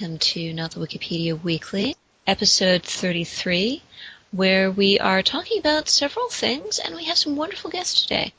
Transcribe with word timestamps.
welcome 0.00 0.18
to 0.18 0.54
Not 0.54 0.70
the 0.70 0.80
Wikipedia 0.80 1.42
Weekly, 1.42 1.96
episode 2.24 2.84
33, 2.84 3.82
where 4.30 4.70
we 4.70 5.00
are 5.00 5.22
talking 5.22 5.58
about 5.58 5.88
several 5.88 6.28
things, 6.28 6.78
and 6.78 6.94
we 6.94 7.06
have 7.06 7.18
some 7.18 7.34
wonderful 7.34 7.68
guests 7.68 8.02
today. 8.02 8.32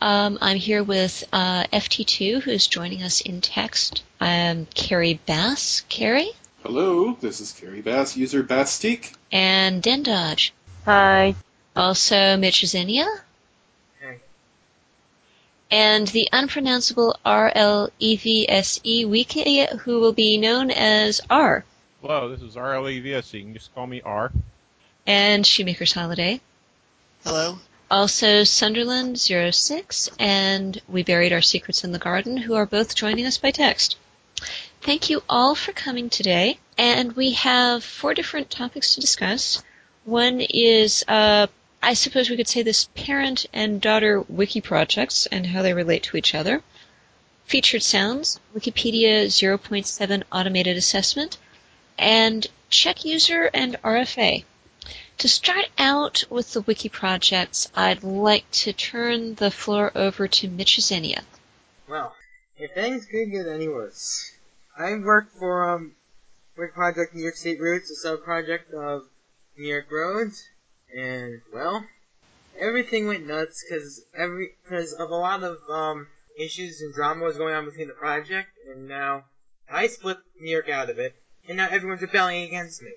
Um, 0.00 0.38
I'm 0.40 0.56
here 0.56 0.82
with 0.82 1.24
uh, 1.30 1.64
FT2, 1.64 2.40
who's 2.42 2.66
joining 2.66 3.02
us 3.02 3.20
in 3.20 3.42
text. 3.42 4.02
I'm 4.22 4.64
Cary 4.74 5.20
Bass. 5.26 5.82
Cary? 5.90 6.30
Hello, 6.62 7.14
this 7.20 7.42
is 7.42 7.52
Cary 7.52 7.82
Bass, 7.82 8.16
user 8.16 8.42
Bastique. 8.42 9.12
And 9.30 9.82
Den 9.82 10.04
Dodge. 10.04 10.54
Hi. 10.86 11.34
Also, 11.76 12.16
Mitchazenia. 12.38 13.06
Hey. 15.72 15.78
And 15.78 16.06
the 16.08 16.28
unpronounceable 16.32 17.16
RLEVSE 17.24 19.08
Wiki, 19.08 19.66
who 19.80 20.00
will 20.00 20.12
be 20.12 20.36
known 20.36 20.70
as 20.70 21.22
R. 21.30 21.64
Hello, 22.02 22.28
this 22.28 22.42
is 22.42 22.56
RLEVS. 22.56 23.32
You 23.32 23.42
can 23.42 23.54
just 23.54 23.74
call 23.74 23.86
me 23.86 24.02
R. 24.02 24.30
And 25.06 25.46
Shoemaker's 25.46 25.94
Holiday. 25.94 26.42
Hello. 27.24 27.58
Also, 27.90 28.42
Sunderland06 28.42 30.10
and 30.18 30.78
We 30.88 31.04
Buried 31.04 31.32
Our 31.32 31.40
Secrets 31.40 31.84
in 31.84 31.92
the 31.92 31.98
Garden, 31.98 32.36
who 32.36 32.54
are 32.54 32.66
both 32.66 32.94
joining 32.94 33.24
us 33.24 33.38
by 33.38 33.50
text. 33.50 33.96
Thank 34.82 35.08
you 35.08 35.22
all 35.26 35.54
for 35.54 35.72
coming 35.72 36.10
today, 36.10 36.58
and 36.76 37.12
we 37.16 37.32
have 37.32 37.82
four 37.82 38.12
different 38.12 38.50
topics 38.50 38.94
to 38.94 39.00
discuss. 39.00 39.62
One 40.04 40.42
is, 40.42 41.02
uh, 41.08 41.46
I 41.84 41.94
suppose 41.94 42.30
we 42.30 42.36
could 42.36 42.46
say 42.46 42.62
this 42.62 42.88
parent 42.94 43.46
and 43.52 43.80
daughter 43.80 44.20
wiki 44.20 44.60
projects 44.60 45.26
and 45.26 45.46
how 45.46 45.62
they 45.62 45.74
relate 45.74 46.04
to 46.04 46.16
each 46.16 46.32
other. 46.32 46.62
Featured 47.44 47.82
sounds, 47.82 48.38
Wikipedia 48.54 49.26
0.7 49.26 50.22
automated 50.30 50.76
assessment, 50.76 51.38
and 51.98 52.46
check 52.70 53.04
user 53.04 53.50
and 53.52 53.82
RFA. 53.82 54.44
To 55.18 55.28
start 55.28 55.70
out 55.76 56.22
with 56.30 56.52
the 56.52 56.60
wiki 56.60 56.88
projects, 56.88 57.68
I'd 57.74 58.04
like 58.04 58.48
to 58.62 58.72
turn 58.72 59.34
the 59.34 59.50
floor 59.50 59.90
over 59.96 60.28
to 60.28 60.48
Mitchazenia. 60.48 61.24
Well, 61.88 62.14
if 62.56 62.72
things 62.74 63.06
could 63.06 63.32
get 63.32 63.46
any 63.48 63.66
worse, 63.66 64.30
I 64.78 64.94
worked 64.94 65.36
for 65.36 65.68
um, 65.68 65.96
Wiki 66.56 66.72
Project 66.72 67.14
New 67.14 67.22
York 67.22 67.36
State 67.36 67.60
Routes, 67.60 67.90
a 67.90 67.96
sub-project 67.96 68.72
of 68.72 69.08
New 69.58 69.66
York 69.66 69.90
Roads, 69.90 70.48
and 70.96 71.40
well, 71.52 71.84
everything 72.58 73.06
went 73.06 73.26
nuts 73.26 73.64
because 73.68 74.04
every 74.16 74.50
because 74.62 74.92
of 74.92 75.10
a 75.10 75.16
lot 75.16 75.42
of 75.42 75.58
um 75.68 76.06
issues 76.38 76.80
and 76.80 76.94
drama 76.94 77.24
was 77.24 77.36
going 77.36 77.54
on 77.54 77.64
between 77.64 77.88
the 77.88 77.94
project, 77.94 78.50
and 78.70 78.88
now 78.88 79.24
I 79.70 79.86
split 79.86 80.18
New 80.40 80.50
York 80.50 80.68
out 80.68 80.90
of 80.90 80.98
it, 80.98 81.14
and 81.48 81.56
now 81.56 81.68
everyone's 81.70 82.02
rebelling 82.02 82.44
against 82.44 82.82
me. 82.82 82.92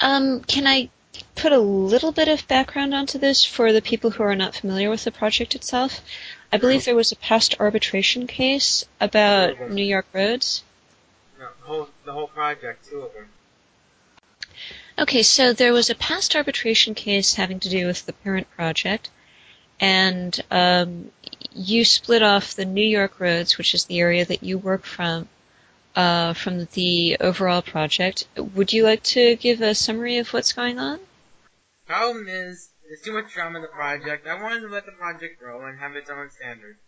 Um, 0.00 0.40
can 0.40 0.66
I 0.66 0.90
put 1.34 1.52
a 1.52 1.58
little 1.58 2.12
bit 2.12 2.28
of 2.28 2.46
background 2.48 2.94
onto 2.94 3.18
this 3.18 3.44
for 3.44 3.72
the 3.72 3.82
people 3.82 4.10
who 4.10 4.22
are 4.22 4.36
not 4.36 4.54
familiar 4.54 4.90
with 4.90 5.04
the 5.04 5.10
project 5.10 5.54
itself? 5.54 6.00
I 6.52 6.56
believe 6.56 6.84
there 6.84 6.94
was 6.94 7.12
a 7.12 7.16
past 7.16 7.56
arbitration 7.60 8.26
case 8.26 8.84
about 9.00 9.70
New 9.70 9.84
York 9.84 10.06
roads. 10.12 10.62
No, 11.38 11.48
the 11.60 11.66
whole 11.66 11.88
the 12.04 12.12
whole 12.12 12.28
project, 12.28 12.88
two 12.88 13.00
of 13.00 13.12
them. 13.12 13.28
Okay, 14.98 15.22
so 15.22 15.52
there 15.52 15.72
was 15.72 15.90
a 15.90 15.94
past 15.94 16.34
arbitration 16.34 16.92
case 16.92 17.34
having 17.34 17.60
to 17.60 17.68
do 17.68 17.86
with 17.86 18.04
the 18.04 18.12
parent 18.12 18.50
project, 18.50 19.10
and 19.78 20.38
um, 20.50 21.12
you 21.52 21.84
split 21.84 22.24
off 22.24 22.56
the 22.56 22.64
New 22.64 22.82
York 22.82 23.20
roads, 23.20 23.58
which 23.58 23.74
is 23.74 23.84
the 23.84 24.00
area 24.00 24.24
that 24.24 24.42
you 24.42 24.58
work 24.58 24.84
from, 24.84 25.28
uh, 25.94 26.32
from 26.32 26.66
the 26.72 27.16
overall 27.20 27.62
project. 27.62 28.26
Would 28.36 28.72
you 28.72 28.82
like 28.82 29.04
to 29.04 29.36
give 29.36 29.60
a 29.60 29.72
summary 29.72 30.16
of 30.16 30.32
what's 30.32 30.52
going 30.52 30.80
on? 30.80 30.98
Problem 31.86 32.26
is, 32.28 32.70
there's 32.88 33.02
too 33.02 33.12
much 33.12 33.32
drama 33.32 33.58
in 33.58 33.62
the 33.62 33.68
project. 33.68 34.26
I 34.26 34.42
wanted 34.42 34.62
to 34.62 34.68
let 34.68 34.84
the 34.84 34.92
project 34.92 35.38
grow 35.38 35.64
and 35.64 35.78
have 35.78 35.94
its 35.94 36.10
own 36.10 36.28
standards. 36.30 36.80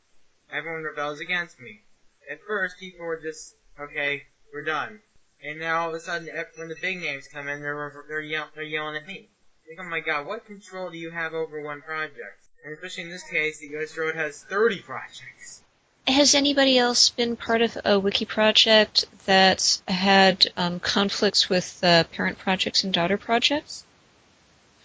Everyone 0.53 0.83
rebels 0.83 1.21
against 1.21 1.61
me. 1.61 1.83
At 2.29 2.41
first, 2.45 2.77
people 2.81 3.07
were 3.07 3.21
just, 3.23 3.55
okay, 3.79 4.25
we're 4.53 4.65
done. 4.65 5.01
And 5.43 5.59
now 5.59 5.83
all 5.83 5.89
of 5.89 5.95
a 5.95 6.01
sudden, 6.01 6.29
when 6.57 6.69
the 6.69 6.77
big 6.81 7.01
names 7.01 7.29
come 7.29 7.49
in, 7.49 7.61
they're 7.61 8.05
they're, 8.09 8.21
yell, 8.21 8.49
they're 8.55 8.65
yelling 8.65 8.97
at 8.97 9.07
me. 9.07 9.29
Like, 9.69 9.87
oh 9.87 9.89
my 9.89 10.01
god, 10.01 10.27
what 10.27 10.45
control 10.47 10.91
do 10.91 10.99
you 10.99 11.11
have 11.11 11.33
over 11.33 11.61
one 11.63 11.81
project? 11.81 12.43
And 12.65 12.75
especially 12.75 13.05
in 13.05 13.11
this 13.11 13.23
case, 13.23 13.59
the 13.59 13.69
US 13.79 13.97
Road 13.97 14.17
has 14.17 14.43
30 14.43 14.81
projects. 14.81 15.63
Has 16.07 16.35
anybody 16.35 16.77
else 16.77 17.11
been 17.11 17.37
part 17.37 17.63
of 17.63 17.79
a 17.85 17.99
wiki 17.99 18.25
project 18.25 19.05
that's 19.27 19.83
had 19.87 20.47
um, 20.57 20.81
conflicts 20.81 21.49
with 21.49 21.79
uh, 21.83 22.05
parent 22.05 22.39
projects 22.39 22.85
and 22.85 22.93
daughter 22.93 23.17
projects? 23.17 23.85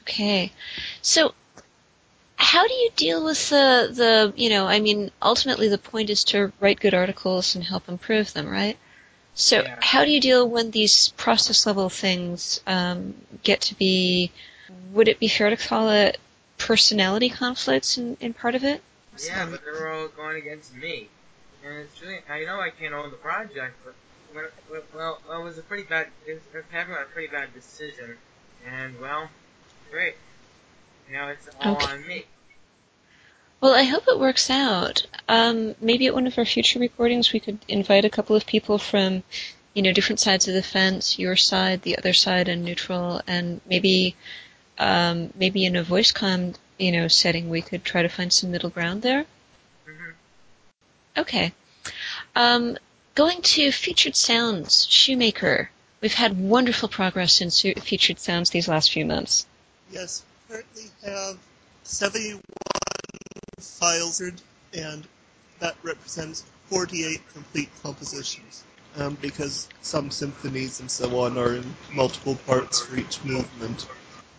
Okay, 0.04 0.52
so 1.02 1.34
how 2.36 2.68
do 2.68 2.74
you 2.74 2.92
deal 2.96 3.24
with 3.24 3.50
the 3.50 3.90
the 3.92 4.34
you 4.36 4.50
know 4.50 4.68
I 4.68 4.80
mean 4.80 5.10
ultimately 5.22 5.68
the 5.68 5.80
point 5.80 6.10
is 6.10 6.26
to 6.26 6.52
write 6.60 6.80
good 6.80 6.94
articles 6.94 7.56
and 7.56 7.64
help 7.64 7.90
improve 7.90 8.34
them, 8.34 8.48
right? 8.48 8.78
So 9.36 9.62
Yeah. 9.62 9.76
how 9.80 10.04
do 10.06 10.12
you 10.12 10.20
deal 10.20 10.48
when 10.50 10.72
these 10.72 11.10
process 11.10 11.66
level 11.66 11.90
things 11.90 12.60
um, 12.68 13.14
get 13.44 13.62
to 13.62 13.76
be? 13.76 14.32
Would 14.94 15.08
it 15.08 15.20
be 15.20 15.28
fair 15.28 15.50
to 15.50 15.58
call 15.58 15.90
it 15.90 16.20
personality 16.58 17.30
conflicts 17.30 17.98
in, 17.98 18.18
in 18.20 18.34
part 18.34 18.56
of 18.56 18.64
it? 18.64 18.82
Yeah, 19.24 19.46
but 19.50 19.64
they're 19.64 19.90
all 19.92 20.08
going 20.10 20.38
against 20.38 20.74
me. 20.74 21.10
And 21.64 21.80
it's 21.80 22.02
really, 22.02 22.20
I 22.30 22.46
know 22.46 22.60
I 22.60 22.70
can't 22.70 22.94
own 22.94 23.12
the 23.12 23.18
project, 23.18 23.76
but, 23.84 23.96
well, 24.34 24.50
well, 24.70 24.84
well, 24.94 25.22
well, 25.28 25.42
it 25.42 25.44
was 25.44 25.58
a 25.58 25.64
pretty 25.64 25.84
bad, 25.84 26.08
it 26.28 26.34
was 26.36 26.64
having 26.70 26.96
a 26.96 27.06
pretty 27.14 27.28
bad 27.32 27.54
decision. 27.54 28.18
And, 28.66 29.00
well, 29.00 29.30
great. 29.92 30.16
Now 31.12 31.30
it's 31.30 31.50
all 31.60 31.78
Okay. 31.78 31.86
on 31.86 32.06
me. 32.08 32.26
Well, 33.66 33.74
I 33.74 33.82
hope 33.82 34.04
it 34.08 34.20
works 34.20 34.52
out. 34.52 35.08
Um, 35.28 35.74
maybe 35.82 36.06
at 36.06 36.14
one 36.14 36.28
of 36.28 36.38
our 36.38 36.46
future 36.46 36.78
recordings, 36.78 37.34
we 37.34 37.40
could 37.40 37.58
invite 37.68 38.06
a 38.06 38.12
couple 38.12 38.36
of 38.36 38.46
people 38.46 38.78
from, 38.78 39.24
you 39.74 39.82
know, 39.82 39.92
different 39.92 40.20
sides 40.20 40.48
of 40.48 40.54
the 40.54 40.62
fence, 40.62 41.18
your 41.18 41.36
side, 41.36 41.82
the 41.82 41.98
other 41.98 42.14
side, 42.14 42.48
and 42.48 42.64
neutral, 42.64 43.24
and 43.26 43.62
maybe, 43.66 44.16
um, 44.78 45.34
maybe 45.34 45.66
in 45.66 45.76
a 45.76 45.82
voice 45.82 46.12
com, 46.12 46.54
you 46.78 46.92
know, 46.92 47.08
setting, 47.08 47.50
we 47.50 47.64
could 47.64 47.84
try 47.84 48.04
to 48.04 48.08
find 48.08 48.32
some 48.32 48.52
middle 48.52 48.70
ground 48.70 49.02
there. 49.02 49.26
hmm 49.88 50.12
Okay. 51.18 51.52
Um, 52.36 52.78
going 53.16 53.42
to 53.42 53.72
featured 53.72 54.16
sounds, 54.16 54.86
Shoemaker. 54.92 55.72
We've 56.02 56.14
had 56.14 56.38
wonderful 56.38 56.88
progress 56.88 57.42
in 57.42 57.50
featured 57.50 58.20
sounds 58.20 58.52
these 58.52 58.68
last 58.68 58.92
few 58.92 59.06
months. 59.08 59.48
Yes, 59.92 60.22
we 60.50 60.54
currently 60.54 60.84
have 61.04 61.40
71 61.82 62.42
files, 63.60 64.22
and 64.74 65.08
that 65.60 65.76
represents 65.84 66.44
48 66.70 67.22
complete 67.34 67.70
compositions. 67.84 68.64
Um, 68.98 69.18
because 69.22 69.68
some 69.82 70.10
symphonies 70.10 70.80
and 70.80 70.90
so 70.90 71.20
on 71.20 71.38
are 71.38 71.56
in 71.56 71.76
multiple 71.92 72.36
parts 72.48 72.80
for 72.80 72.96
each 72.96 73.22
movement. 73.26 73.86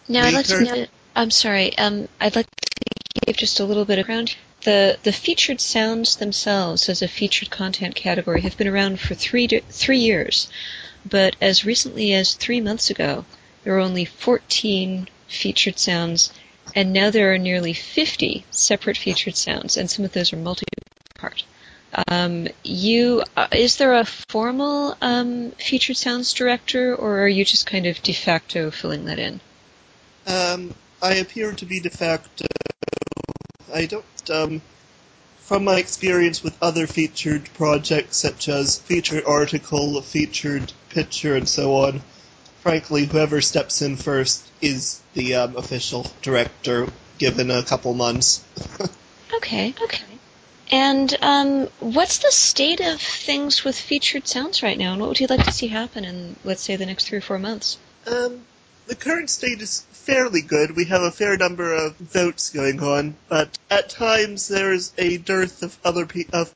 Now, 0.08 0.24
I'd 0.24 0.32
like 0.32 0.46
to 0.46 0.80
it, 0.80 0.90
I'm 1.14 1.30
sorry, 1.30 1.76
um, 1.76 2.08
I'd 2.18 2.36
like 2.36 2.46
to 2.46 3.20
give 3.26 3.36
just 3.36 3.60
a 3.60 3.64
little 3.64 3.84
bit 3.84 3.98
of 3.98 4.06
ground. 4.06 4.34
The, 4.62 4.98
the 5.02 5.12
featured 5.12 5.60
sounds 5.60 6.16
themselves 6.16 6.88
as 6.88 7.02
a 7.02 7.08
featured 7.08 7.50
content 7.50 7.94
category 7.94 8.40
have 8.42 8.56
been 8.56 8.68
around 8.68 8.98
for 8.98 9.14
three, 9.14 9.46
to, 9.48 9.60
three 9.60 9.98
years, 9.98 10.48
but 11.08 11.36
as 11.40 11.66
recently 11.66 12.14
as 12.14 12.34
three 12.34 12.60
months 12.60 12.88
ago, 12.88 13.26
there 13.62 13.74
were 13.74 13.80
only 13.80 14.04
14 14.04 15.08
featured 15.28 15.78
sounds, 15.78 16.32
and 16.74 16.92
now 16.92 17.10
there 17.10 17.32
are 17.32 17.38
nearly 17.38 17.72
50 17.72 18.44
separate 18.50 18.96
featured 18.96 19.36
sounds, 19.36 19.76
and 19.76 19.90
some 19.90 20.04
of 20.04 20.12
those 20.12 20.32
are 20.32 20.36
multi-part. 20.36 21.44
Um, 22.08 22.48
you, 22.62 23.22
uh, 23.36 23.48
is 23.52 23.76
there 23.76 23.94
a 23.94 24.04
formal 24.04 24.96
um, 25.00 25.52
featured 25.52 25.96
sounds 25.96 26.32
director, 26.32 26.94
or 26.94 27.20
are 27.20 27.28
you 27.28 27.44
just 27.44 27.66
kind 27.66 27.86
of 27.86 28.02
de 28.02 28.12
facto 28.12 28.70
filling 28.70 29.06
that 29.06 29.18
in? 29.18 29.40
Um, 30.26 30.74
I 31.00 31.14
appear 31.14 31.52
to 31.52 31.64
be 31.64 31.80
de 31.80 31.90
facto. 31.90 32.46
I 33.72 33.86
don't, 33.86 34.30
um, 34.30 34.62
from 35.40 35.64
my 35.64 35.78
experience 35.78 36.42
with 36.42 36.56
other 36.60 36.86
featured 36.86 37.48
projects 37.54 38.16
such 38.16 38.48
as 38.48 38.78
featured 38.78 39.24
article, 39.24 40.00
featured 40.02 40.72
picture, 40.90 41.36
and 41.36 41.48
so 41.48 41.76
on, 41.76 42.02
frankly, 42.66 43.04
whoever 43.04 43.40
steps 43.40 43.80
in 43.80 43.94
first 43.94 44.44
is 44.60 45.00
the 45.14 45.36
um, 45.36 45.56
official 45.56 46.04
director, 46.20 46.88
given 47.16 47.48
a 47.48 47.62
couple 47.62 47.94
months. 47.94 48.44
Okay, 49.34 49.74
okay. 49.82 50.04
And 50.70 51.16
um, 51.20 51.66
what's 51.80 52.18
the 52.18 52.30
state 52.30 52.80
of 52.80 53.00
things 53.00 53.64
with 53.64 53.76
featured 53.76 54.28
sounds 54.28 54.62
right 54.62 54.78
now, 54.78 54.92
and 54.92 55.00
what 55.00 55.08
would 55.08 55.20
you 55.20 55.26
like 55.26 55.44
to 55.44 55.52
see 55.52 55.66
happen 55.66 56.04
in, 56.04 56.36
let's 56.44 56.62
say, 56.62 56.76
the 56.76 56.86
next 56.86 57.08
three 57.08 57.18
or 57.18 57.20
four 57.20 57.38
months? 57.38 57.76
Um, 58.06 58.42
the 58.86 58.94
current 58.94 59.28
state 59.28 59.60
is 59.60 59.80
fairly 59.90 60.42
good. 60.42 60.76
We 60.76 60.84
have 60.86 61.02
a 61.02 61.10
fair 61.10 61.36
number 61.36 61.74
of 61.74 61.96
votes 61.96 62.50
going 62.50 62.80
on, 62.80 63.16
but 63.28 63.58
at 63.68 63.90
times 63.90 64.46
there's 64.46 64.92
a 64.96 65.18
dearth 65.18 65.64
of 65.64 65.76
other 65.84 66.06
pe- 66.06 66.30
of 66.32 66.54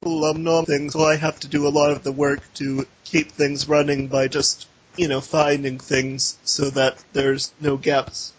people 0.00 0.24
um, 0.24 0.64
things, 0.64 0.92
so 0.92 1.04
I 1.04 1.16
have 1.16 1.40
to 1.40 1.48
do 1.48 1.66
a 1.66 1.68
lot 1.68 1.90
of 1.90 2.04
the 2.04 2.12
work 2.12 2.40
to 2.54 2.86
keep 3.04 3.32
things 3.32 3.68
running 3.68 4.06
by 4.06 4.28
just, 4.28 4.66
you 4.96 5.08
know, 5.08 5.20
finding 5.20 5.78
things 5.78 6.38
so 6.44 6.70
that 6.70 7.02
there's 7.12 7.52
no 7.60 7.76
gaps, 7.76 8.32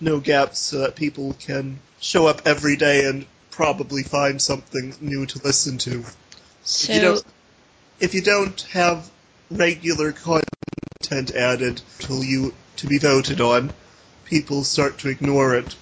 no 0.00 0.20
gaps 0.20 0.58
so 0.58 0.78
that 0.80 0.96
people 0.96 1.34
can 1.34 1.78
show 2.00 2.26
up 2.26 2.42
every 2.46 2.76
day 2.76 3.06
and 3.06 3.26
probably 3.50 4.02
find 4.02 4.42
something 4.42 4.94
new 5.00 5.26
to 5.26 5.38
listen 5.44 5.78
to. 5.78 6.04
So, 6.64 6.92
if 6.92 6.96
you 6.96 7.02
don't, 7.02 7.24
if 8.00 8.14
you 8.14 8.22
don't 8.22 8.60
have 8.72 9.10
regular 9.50 10.12
content 10.12 11.30
added 11.34 11.80
till 11.98 12.24
you 12.24 12.54
to 12.76 12.86
be 12.86 12.98
voted 12.98 13.40
on, 13.40 13.72
people 14.24 14.64
start 14.64 14.98
to 14.98 15.08
ignore 15.08 15.54
it. 15.54 15.76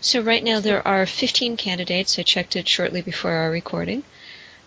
so 0.00 0.20
right 0.20 0.44
now 0.44 0.60
there 0.60 0.86
are 0.86 1.06
15 1.06 1.56
candidates. 1.56 2.18
I 2.18 2.22
checked 2.22 2.56
it 2.56 2.68
shortly 2.68 3.00
before 3.00 3.32
our 3.32 3.50
recording. 3.50 4.02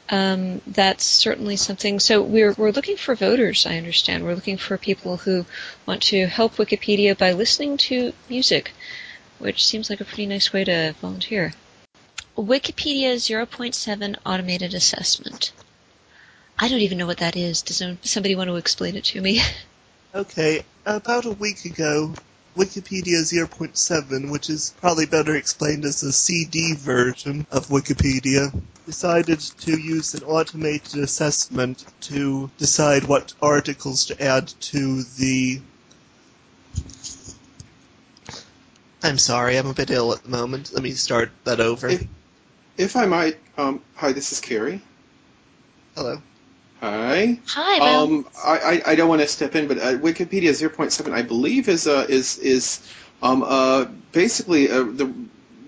Um, 0.10 0.62
that's 0.68 1.06
certainly 1.06 1.56
something. 1.56 2.00
So 2.00 2.22
we're 2.22 2.54
we're 2.54 2.72
looking 2.72 2.98
for 2.98 3.16
voters. 3.16 3.66
I 3.66 3.78
understand. 3.78 4.24
We're 4.24 4.36
looking 4.36 4.58
for 4.58 4.78
people 4.78 5.18
who 5.18 5.46
want 5.86 6.04
to 6.04 6.28
help 6.28 6.56
Wikipedia 6.58 7.18
by 7.18 7.32
listening 7.32 7.78
to 7.90 8.14
music, 8.30 8.72
which 9.40 9.66
seems 9.66 9.90
like 9.90 10.02
a 10.02 10.06
pretty 10.06 10.26
nice 10.26 10.52
way 10.52 10.66
to 10.66 10.94
volunteer. 11.02 11.54
Wikipedia 12.38 13.16
0.7 13.16 14.18
automated 14.26 14.74
assessment. 14.74 15.52
I 16.58 16.68
don't 16.68 16.80
even 16.80 16.98
know 16.98 17.08
what 17.08 17.18
that 17.20 17.36
is. 17.36 17.62
Does 17.62 17.84
somebody 18.02 18.36
want 18.36 18.50
to 18.50 18.56
explain 18.56 18.96
it 18.96 19.06
to 19.06 19.22
me? 19.22 19.42
Okay, 20.16 20.64
about 20.86 21.26
a 21.26 21.32
week 21.32 21.66
ago, 21.66 22.14
Wikipedia 22.56 23.22
0.7, 23.22 24.30
which 24.30 24.50
is 24.50 24.74
probably 24.80 25.06
better 25.06 25.36
explained 25.36 25.86
as 25.86 26.02
the 26.02 26.14
CD 26.14 26.76
version 26.76 27.48
of 27.52 27.68
Wikipedia, 27.68 28.54
decided 28.86 29.40
to 29.40 29.80
use 29.80 30.14
an 30.14 30.24
automated 30.24 30.96
assessment 31.02 31.86
to 32.02 32.52
decide 32.58 33.06
what 33.06 33.34
articles 33.42 34.06
to 34.06 34.24
add 34.24 34.48
to 34.60 35.04
the. 35.18 35.62
I'm 39.02 39.18
sorry, 39.18 39.58
I'm 39.58 39.68
a 39.68 39.74
bit 39.74 39.90
ill 39.90 40.14
at 40.14 40.24
the 40.24 40.30
moment. 40.30 40.74
Let 40.74 40.84
me 40.84 40.92
start 40.92 41.32
that 41.46 41.60
over. 41.60 41.90
If, 41.90 42.08
if 42.78 42.96
I 42.96 43.06
might, 43.06 43.38
um, 43.58 43.82
hi, 43.96 44.12
this 44.12 44.32
is 44.32 44.40
Cary. 44.40 44.82
Hello. 45.96 46.22
Hi. 46.84 47.40
Hi, 47.48 47.80
Val. 47.80 48.04
Um, 48.04 48.28
I, 48.44 48.58
I, 48.60 48.82
I 48.88 48.96
don't 48.96 49.08
want 49.08 49.22
to 49.22 49.28
step 49.30 49.56
in, 49.56 49.70
but 49.70 49.78
uh, 49.78 49.94
Wikipedia 50.00 50.50
0.7, 50.50 51.14
I 51.14 51.22
believe, 51.22 51.70
is 51.70 51.88
uh, 51.88 52.06
is 52.10 52.38
is 52.40 52.86
um, 53.22 53.42
uh, 53.42 53.86
basically 54.12 54.70
uh, 54.70 54.84
the 54.84 55.10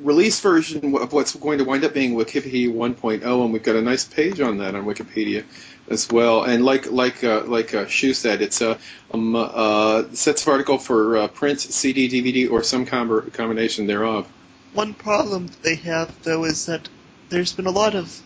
release 0.02 0.42
version 0.42 0.94
of 0.98 1.14
what's 1.14 1.34
going 1.34 1.60
to 1.60 1.64
wind 1.64 1.86
up 1.86 1.94
being 1.94 2.16
Wikipedia 2.16 2.68
1.0, 2.70 3.24
and 3.24 3.54
we've 3.54 3.64
got 3.64 3.78
a 3.78 3.82
nice 3.82 4.04
page 4.04 4.42
on 4.42 4.58
that 4.58 4.76
on 4.76 4.84
Wikipedia 4.84 5.46
as 5.88 6.12
well. 6.12 6.44
And 6.44 6.66
like 6.66 6.92
like 6.92 7.24
uh, 7.24 7.44
like 7.46 7.74
uh, 7.74 7.86
Shu 7.86 8.14
said, 8.14 8.42
it's 8.42 8.60
a 8.60 8.78
um, 9.14 9.38
uh, 9.38 10.04
sets 10.12 10.42
of 10.42 10.50
article 10.50 10.80
for 10.80 11.16
uh, 11.16 11.28
print, 11.30 11.62
CD, 11.62 12.10
DVD, 12.10 12.52
or 12.52 12.62
some 12.62 12.86
com- 12.86 13.32
combination 13.32 13.88
thereof. 13.88 14.28
One 14.74 14.94
problem 14.94 15.50
they 15.62 15.76
have, 15.76 16.24
though, 16.24 16.44
is 16.44 16.66
that 16.66 16.90
there's 17.30 17.54
been 17.54 17.68
a 17.68 17.72
lot 17.72 17.96
of 17.96 18.22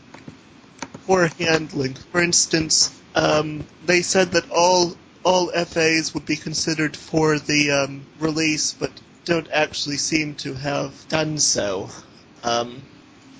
poor 1.09 1.27
handling. 1.39 1.95
For 2.11 2.21
instance, 2.21 2.91
um, 3.15 3.65
they 3.83 4.03
said 4.03 4.31
that 4.33 4.47
all 4.51 4.95
all 5.23 5.49
FAs 5.49 6.13
would 6.13 6.27
be 6.27 6.35
considered 6.35 6.95
for 6.95 7.39
the 7.39 7.71
um, 7.71 8.05
release, 8.19 8.75
but 8.79 8.91
don't 9.25 9.49
actually 9.51 9.97
seem 9.97 10.35
to 10.35 10.53
have 10.53 10.93
done 11.09 11.39
so. 11.39 11.89
Um, 12.43 12.83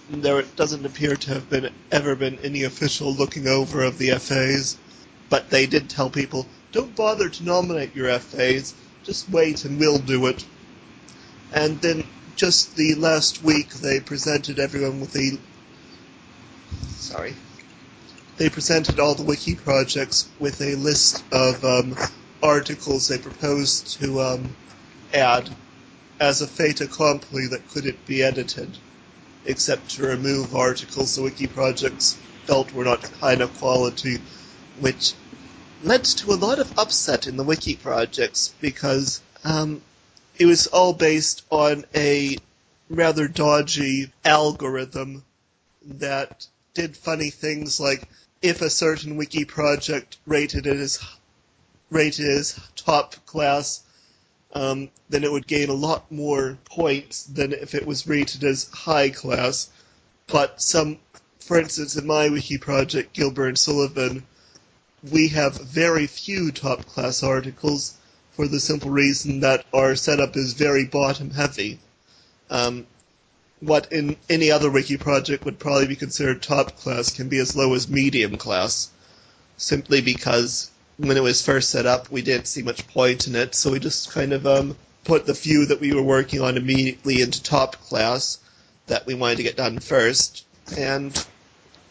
there 0.10 0.42
doesn't 0.56 0.84
appear 0.84 1.16
to 1.16 1.34
have 1.36 1.48
been 1.48 1.70
ever 1.92 2.16
been 2.16 2.40
any 2.40 2.64
official 2.64 3.14
looking 3.14 3.48
over 3.48 3.84
of 3.84 4.00
the 4.00 4.18
FAs, 4.18 4.76
but 5.30 5.52
they 5.52 5.68
did 5.68 5.92
tell 5.92 6.10
people 6.10 6.48
don't 6.72 6.96
bother 6.96 7.30
to 7.30 7.44
nominate 7.44 7.96
your 7.96 8.18
FAs, 8.18 8.74
just 9.04 9.30
wait 9.30 9.64
and 9.64 9.80
we'll 9.80 10.00
do 10.00 10.26
it. 10.26 10.44
And 11.54 11.80
then 11.82 12.04
just 12.36 12.76
the 12.76 12.96
last 12.96 13.44
week 13.44 13.70
they 13.74 14.00
presented 14.00 14.58
everyone 14.58 15.00
with 15.02 15.16
a 15.16 15.38
sorry 16.98 17.36
they 18.40 18.50
presented 18.50 19.02
all 19.02 19.16
the 19.16 19.24
wiki 19.24 19.54
projects 19.54 20.30
with 20.40 20.62
a 20.62 20.76
list 20.76 21.26
of 21.30 21.62
um, 21.66 21.94
articles 22.42 23.10
they 23.10 23.18
proposed 23.18 24.00
to 24.00 24.22
um, 24.22 24.56
add 25.14 25.50
as 26.22 26.42
a 26.42 26.48
fait 26.48 26.80
accompli 26.80 27.48
that 27.48 27.68
couldn't 27.70 28.06
be 28.06 28.24
edited, 28.24 28.78
except 29.44 29.90
to 29.90 30.04
remove 30.04 30.56
articles. 30.56 31.18
The 31.18 31.24
wiki 31.24 31.48
projects 31.48 32.16
felt 32.46 32.72
were 32.74 32.86
not 32.86 33.04
high 33.20 33.34
enough 33.34 33.60
quality, 33.60 34.22
which 34.80 35.14
led 35.84 36.06
to 36.06 36.32
a 36.32 36.40
lot 36.40 36.60
of 36.60 36.80
upset 36.80 37.28
in 37.28 37.36
the 37.36 37.44
wiki 37.44 37.76
projects 37.76 38.54
because 38.62 39.22
um, 39.44 39.82
it 40.38 40.46
was 40.46 40.68
all 40.68 40.94
based 40.94 41.44
on 41.52 41.84
a 41.94 42.38
rather 42.90 43.28
dodgy 43.28 44.14
algorithm 44.24 45.26
that 45.84 46.48
did 46.74 46.96
funny 46.96 47.30
things 47.32 47.82
like 47.82 48.08
if 48.42 48.62
a 48.62 48.70
certain 48.70 49.18
wiki 49.18 49.46
project 49.46 50.18
rated 50.26 50.66
it 50.66 50.78
as 50.78 51.00
rated 51.90 52.26
as 52.26 52.60
top 52.76 53.16
class, 53.26 53.82
um, 54.54 54.90
then 55.10 55.24
it 55.24 55.32
would 55.32 55.48
gain 55.48 55.70
a 55.70 55.74
lot 55.74 56.12
more 56.12 56.58
points 56.66 57.24
than 57.24 57.54
if 57.54 57.76
it 57.76 57.86
was 57.86 58.08
rated 58.08 58.44
as 58.44 58.70
high 58.72 59.10
class. 59.10 59.70
But 60.28 60.62
some, 60.62 61.00
for 61.40 61.60
instance, 61.60 61.96
in 61.96 62.06
my 62.08 62.30
wiki 62.30 62.58
project, 62.58 63.14
Gilbert 63.14 63.48
and 63.48 63.60
Sullivan, 63.60 64.24
we 65.12 65.30
have 65.30 65.56
very 65.60 66.08
few 66.08 66.52
top 66.52 66.86
class 66.86 67.24
articles 67.24 67.96
for 68.32 68.48
the 68.48 68.60
simple 68.60 68.92
reason 68.92 69.42
that 69.42 69.66
our 69.74 69.96
setup 69.96 70.38
is 70.38 70.54
very 70.54 70.86
bottom 70.86 71.32
heavy. 71.32 71.80
Um, 72.50 72.86
what 73.62 73.92
in 73.92 74.16
any 74.30 74.52
other 74.52 74.70
wiki 74.70 74.98
project 74.98 75.46
would 75.46 75.60
probably 75.60 75.88
be 75.88 75.96
considered 75.96 76.42
top 76.42 76.78
class 76.78 77.12
can 77.12 77.28
be 77.28 77.40
as 77.40 77.56
low 77.56 77.74
as 77.74 77.90
medium 77.90 78.38
class, 78.38 78.90
simply 79.58 80.02
because 80.02 80.72
when 80.98 81.18
it 81.18 81.24
was 81.24 81.42
first 81.42 81.70
set 81.70 81.86
up, 81.86 82.12
we 82.12 82.22
didn't 82.22 82.48
see 82.48 82.62
much 82.62 82.88
point 82.90 83.28
in 83.28 83.36
it, 83.36 83.56
so 83.56 83.72
we 83.72 83.80
just 83.80 84.12
kind 84.12 84.34
of 84.34 84.46
um, 84.46 84.78
put 85.04 85.26
the 85.26 85.34
few 85.34 85.66
that 85.66 85.80
we 85.80 85.94
were 85.94 86.02
working 86.02 86.42
on 86.42 86.58
immediately 86.58 87.22
into 87.22 87.42
top 87.42 87.76
class 87.78 88.40
that 88.88 89.06
we 89.06 89.14
wanted 89.14 89.38
to 89.38 89.44
get 89.44 89.58
done 89.58 89.80
first, 89.80 90.46
and 90.78 91.26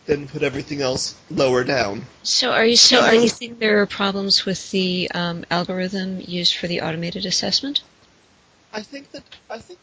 then 0.07 0.27
put 0.27 0.43
everything 0.43 0.81
else 0.81 1.15
lower 1.31 1.65
down. 1.65 2.05
So 2.23 2.51
are 2.51 2.65
you 2.65 2.77
saying 2.77 3.05
are 3.05 3.15
you 3.15 3.29
think 3.29 3.59
there 3.59 3.83
are 3.83 3.87
problems 3.87 4.45
with 4.45 4.71
the 4.71 5.11
um, 5.15 5.45
algorithm 5.51 6.21
used 6.21 6.57
for 6.57 6.67
the 6.67 6.81
automated 6.81 7.27
assessment? 7.27 7.83
I 8.73 8.83
think 8.83 9.13
that 9.13 9.23
I 9.51 9.59
think 9.59 9.79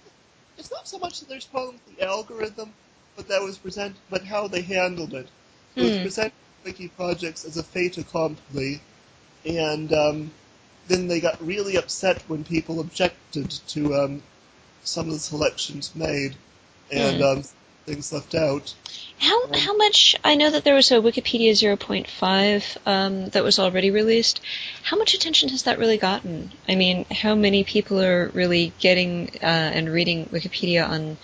it's 0.58 0.72
not 0.72 0.88
so 0.88 0.98
much 1.00 1.20
that 1.20 1.30
there's 1.30 1.46
problems 1.46 1.80
with 1.86 1.98
the 1.98 2.06
algorithm, 2.06 2.74
but 3.16 3.28
that 3.28 3.42
was 3.42 3.58
present, 3.58 3.96
but 4.10 4.24
how 4.24 4.48
they 4.48 4.62
handled 4.62 5.14
it. 5.14 5.28
It 5.76 5.82
was 5.82 5.96
Hmm. 5.96 6.02
presented 6.04 6.34
wiki 6.64 6.88
projects 6.88 7.46
as 7.46 7.58
a 7.58 7.64
fait 7.64 7.98
accompli, 7.98 8.82
and 9.46 9.92
um, 9.94 10.32
then 10.88 11.08
they 11.08 11.20
got 11.20 11.46
really 11.46 11.76
upset 11.78 12.22
when 12.28 12.44
people 12.44 12.80
objected 12.80 13.52
to 13.70 13.94
um, 13.96 14.24
some 14.84 15.08
of 15.08 15.14
the 15.14 15.20
selections 15.20 15.96
made 15.96 16.36
and 16.92 17.18
Hmm. 17.18 17.24
um, 17.24 17.44
things 17.86 18.12
left 18.12 18.34
out. 18.34 18.74
How 19.20 19.46
Um, 19.46 19.54
how 19.54 19.78
much? 19.78 20.16
I 20.24 20.36
know 20.36 20.50
that 20.50 20.64
there 20.64 20.76
was 20.76 20.92
a 20.92 20.96
Wikipedia 20.96 21.52
0.5 21.52 22.78
um, 22.86 23.30
that 23.30 23.44
was 23.44 23.60
already 23.60 23.92
released. 23.92 24.42
How 24.84 24.98
much 24.98 25.14
attention 25.14 25.50
has 25.50 25.64
that 25.64 25.80
really 25.80 25.98
gotten? 25.98 26.52
I 26.68 26.76
mean, 26.76 27.06
how 27.12 27.36
many 27.36 27.64
people 27.64 28.02
are 28.02 28.30
really 28.30 28.74
getting 28.80 29.30
uh, 29.42 29.46
and 29.46 29.90
reading 29.90 30.26
Wikipedia 30.28 30.88
on 30.88 31.18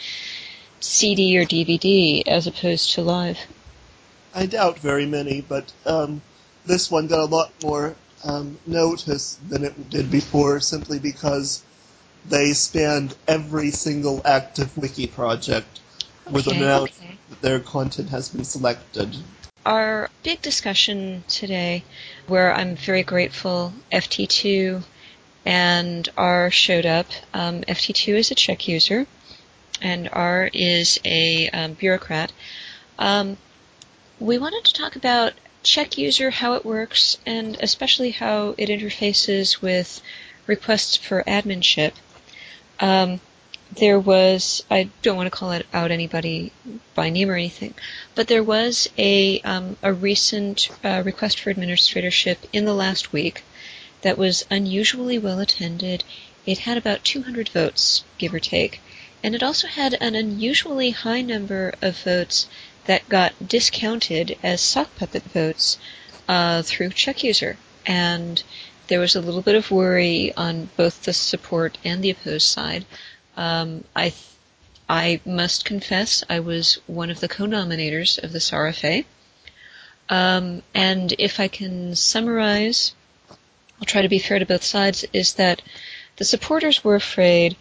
CD 0.80 1.38
or 1.38 1.46
DVD 1.46 2.24
as 2.28 2.48
opposed 2.48 2.94
to 2.94 3.02
live? 3.02 3.40
I 4.34 4.46
doubt 4.46 4.80
very 4.80 5.06
many, 5.06 5.42
but 5.42 5.74
um, 5.86 6.22
this 6.66 6.90
one 6.90 7.08
got 7.08 7.20
a 7.20 7.26
lot 7.26 7.52
more 7.64 7.96
um, 8.24 8.58
notice 8.66 9.38
than 9.50 9.66
it 9.66 9.90
did 9.90 10.10
before, 10.10 10.60
simply 10.60 11.00
because 11.00 11.64
they 12.30 12.54
spanned 12.54 13.16
every 13.28 13.72
single 13.72 14.22
active 14.24 14.78
wiki 14.78 15.08
project 15.08 15.81
with 16.32 16.48
Okay, 16.48 16.58
announced 16.58 17.00
okay. 17.00 17.18
that 17.30 17.42
their 17.42 17.60
content 17.60 18.10
has 18.10 18.30
been 18.30 18.44
selected. 18.44 19.16
Our 19.66 20.10
big 20.24 20.42
discussion 20.42 21.24
today, 21.28 21.84
where 22.28 22.54
I'm 22.54 22.76
very 22.76 23.04
grateful 23.04 23.74
FT2 23.92 24.84
and 25.46 26.10
R 26.18 26.50
showed 26.52 26.86
up. 26.86 27.08
Um, 27.34 27.62
FT2 27.62 28.16
is 28.16 28.32
a 28.32 28.36
check 28.36 28.68
user, 28.68 29.06
and 29.82 30.10
R 30.12 30.50
is 30.54 31.00
a 31.06 31.50
um, 31.50 31.74
bureaucrat. 31.74 32.32
Um, 32.98 33.38
we 34.20 34.38
wanted 34.38 34.64
to 34.66 34.74
talk 34.74 34.96
about 34.96 35.34
check 35.64 35.98
user, 35.98 36.30
how 36.30 36.54
it 36.54 36.66
works, 36.66 37.18
and 37.26 37.58
especially 37.60 38.12
how 38.12 38.56
it 38.58 38.70
interfaces 38.70 39.62
with 39.62 40.02
requests 40.48 40.96
for 40.96 41.24
adminship. 41.24 41.94
Um, 42.80 43.20
there 43.78 44.00
was, 44.00 44.64
I 44.70 44.90
don't 45.02 45.16
want 45.16 45.28
to 45.28 45.38
call 45.38 45.54
it 45.54 45.66
out 45.74 45.92
anybody 45.92 46.52
by 46.94 47.10
name 47.10 47.30
or 47.30 47.36
anything, 47.36 47.74
but 48.16 48.28
there 48.28 48.44
was 48.44 48.90
a, 48.98 49.40
um, 49.42 49.78
a 49.82 49.94
recent 49.94 50.70
uh, 50.84 51.02
request 51.06 51.40
for 51.40 51.54
administratorship 51.54 52.38
in 52.52 52.66
the 52.66 52.74
last 52.74 53.14
week 53.14 53.44
that 54.02 54.18
was 54.18 54.46
unusually 54.52 55.18
well 55.18 55.40
attended. 55.40 56.04
It 56.46 56.60
had 56.60 56.78
about 56.78 57.06
200 57.06 57.50
votes, 57.50 58.04
give 58.18 58.34
or 58.34 58.40
take, 58.40 58.82
and 59.24 59.36
it 59.36 59.44
also 59.44 59.68
had 59.68 59.96
an 60.02 60.16
unusually 60.16 60.90
high 60.90 61.22
number 61.22 61.74
of 61.82 61.98
votes 62.04 62.48
that 62.86 63.08
got 63.08 63.48
discounted 63.48 64.38
as 64.44 64.60
sock 64.60 64.94
puppet 64.98 65.24
votes 65.24 65.78
uh, 66.28 66.62
through 66.62 66.90
CheckUser. 66.90 67.56
And 67.86 68.44
there 68.88 69.00
was 69.00 69.16
a 69.16 69.22
little 69.22 69.42
bit 69.42 69.56
of 69.56 69.72
worry 69.72 70.34
on 70.36 70.70
both 70.76 71.04
the 71.04 71.14
support 71.14 71.78
and 71.86 72.04
the 72.04 72.10
opposed 72.10 72.48
side 72.48 72.86
um, 73.38 73.84
I 73.96 74.10
th- 74.10 74.26
I 74.90 75.22
must 75.24 75.64
confess 75.64 76.22
I 76.30 76.42
was 76.42 76.80
one 76.86 77.10
of 77.10 77.22
the 77.22 77.30
co-nominators 77.30 78.22
of 78.22 78.34
this 78.34 78.52
RFA. 78.52 79.06
Um, 80.10 80.64
and 80.74 81.14
if 81.18 81.40
I 81.40 81.48
can 81.48 81.96
summarize, 81.96 82.94
I'll 83.80 83.86
try 83.86 84.02
to 84.02 84.10
be 84.10 84.20
fair 84.20 84.40
to 84.40 84.46
both 84.46 84.66
sides, 84.66 85.06
is 85.14 85.36
that 85.36 85.62
the 86.18 86.26
supporters 86.26 86.84
were 86.84 86.96
afraid, 86.96 87.56